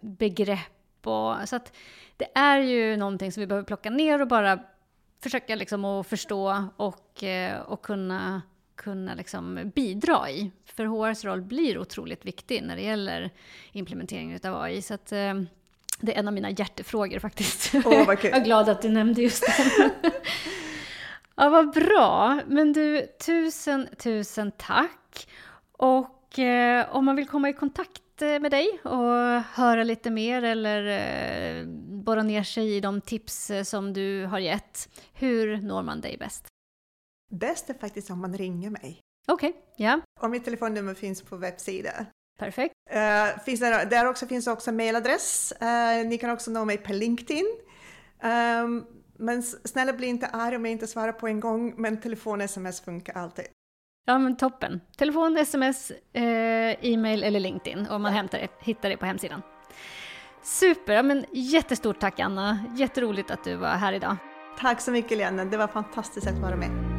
begrepp 0.00 1.06
och 1.06 1.48
så 1.48 1.56
att 1.56 1.72
det 2.16 2.28
är 2.34 2.58
ju 2.58 2.96
någonting 2.96 3.32
som 3.32 3.40
vi 3.40 3.46
behöver 3.46 3.66
plocka 3.66 3.90
ner 3.90 4.20
och 4.20 4.28
bara 4.28 4.58
försöka 5.22 5.54
liksom 5.54 5.84
att 5.84 6.06
förstå 6.06 6.64
och, 6.76 7.24
eh, 7.24 7.60
och 7.60 7.82
kunna, 7.82 8.42
kunna 8.74 9.14
liksom 9.14 9.72
bidra 9.74 10.30
i. 10.30 10.50
För 10.64 10.84
HRs 10.84 11.24
roll 11.24 11.42
blir 11.42 11.78
otroligt 11.78 12.24
viktig 12.24 12.62
när 12.62 12.76
det 12.76 12.82
gäller 12.82 13.30
implementeringen 13.72 14.40
av 14.44 14.62
AI. 14.62 14.82
Så 14.82 14.94
att, 14.94 15.12
eh, 15.12 15.34
det 15.98 16.14
är 16.14 16.18
en 16.18 16.28
av 16.28 16.34
mina 16.34 16.50
hjärtefrågor 16.50 17.18
faktiskt. 17.18 17.74
Åh, 17.84 18.06
vad 18.06 18.18
kul. 18.18 18.30
Jag 18.30 18.40
är 18.40 18.44
glad 18.44 18.68
att 18.68 18.82
du 18.82 18.88
nämnde 18.88 19.22
just 19.22 19.44
den. 19.46 19.90
ja, 21.34 21.48
vad 21.48 21.72
bra. 21.72 22.40
Men 22.46 22.72
du, 22.72 23.06
tusen, 23.26 23.88
tusen 23.98 24.52
tack. 24.56 25.28
Och 25.72 26.38
eh, 26.38 26.96
om 26.96 27.04
man 27.04 27.16
vill 27.16 27.26
komma 27.28 27.48
i 27.48 27.52
kontakt 27.52 28.22
eh, 28.22 28.38
med 28.40 28.50
dig 28.50 28.80
och 28.84 29.42
höra 29.42 29.82
lite 29.84 30.10
mer 30.10 30.42
eller 30.42 30.86
eh, 30.86 31.66
borra 32.04 32.22
ner 32.22 32.42
sig 32.42 32.76
i 32.76 32.80
de 32.80 33.00
tips 33.00 33.50
eh, 33.50 33.62
som 33.62 33.92
du 33.92 34.26
har 34.26 34.38
gett, 34.38 34.88
hur 35.12 35.56
når 35.56 35.82
man 35.82 36.00
dig 36.00 36.16
bäst? 36.18 36.46
Bäst 37.30 37.70
är 37.70 37.74
faktiskt 37.74 38.10
om 38.10 38.20
man 38.20 38.36
ringer 38.36 38.70
mig. 38.70 39.00
Okej, 39.28 39.52
ja, 39.76 40.00
Och 40.20 40.30
mitt 40.30 40.44
telefonnummer 40.44 40.94
finns 40.94 41.22
på 41.22 41.36
webbsidan. 41.36 42.06
Perfekt. 42.40 42.74
Uh, 42.94 43.42
finns 43.44 43.60
där, 43.60 43.86
där 43.86 44.06
också 44.06 44.26
finns 44.26 44.46
också 44.46 44.72
mailadress. 44.72 45.52
Eh, 45.52 46.06
ni 46.06 46.18
kan 46.18 46.30
också 46.30 46.50
nå 46.50 46.64
mig 46.64 46.76
på 46.76 46.92
LinkedIn. 46.92 47.46
Ehm, 48.22 48.84
men 49.18 49.42
snälla 49.42 49.92
bli 49.92 50.06
inte 50.06 50.26
arg 50.26 50.56
om 50.56 50.64
jag 50.64 50.72
inte 50.72 50.86
svarar 50.86 51.12
på 51.12 51.28
en 51.28 51.40
gång, 51.40 51.74
men 51.76 52.00
telefon 52.00 52.40
sms 52.40 52.80
funkar 52.80 53.16
alltid. 53.16 53.44
Ja, 54.06 54.18
men 54.18 54.36
toppen. 54.36 54.80
Telefon, 54.96 55.36
sms, 55.36 55.92
eh, 56.12 56.84
e-mail 56.84 57.24
eller 57.24 57.40
LinkedIn 57.40 57.86
och 57.86 58.00
man 58.00 58.12
hämtar 58.12 58.48
hittar 58.60 58.88
det 58.88 58.96
på 58.96 59.06
hemsidan. 59.06 59.42
Super, 60.42 60.92
ja, 60.92 61.02
men 61.02 61.24
jättestort 61.32 62.00
tack 62.00 62.20
Anna. 62.20 62.58
Jätteroligt 62.76 63.30
att 63.30 63.44
du 63.44 63.56
var 63.56 63.68
här 63.68 63.92
idag. 63.92 64.16
Tack 64.58 64.80
så 64.80 64.90
mycket 64.90 65.18
Lena, 65.18 65.44
det 65.44 65.56
var 65.56 65.68
fantastiskt 65.68 66.26
att 66.26 66.38
vara 66.38 66.56
med. 66.56 66.89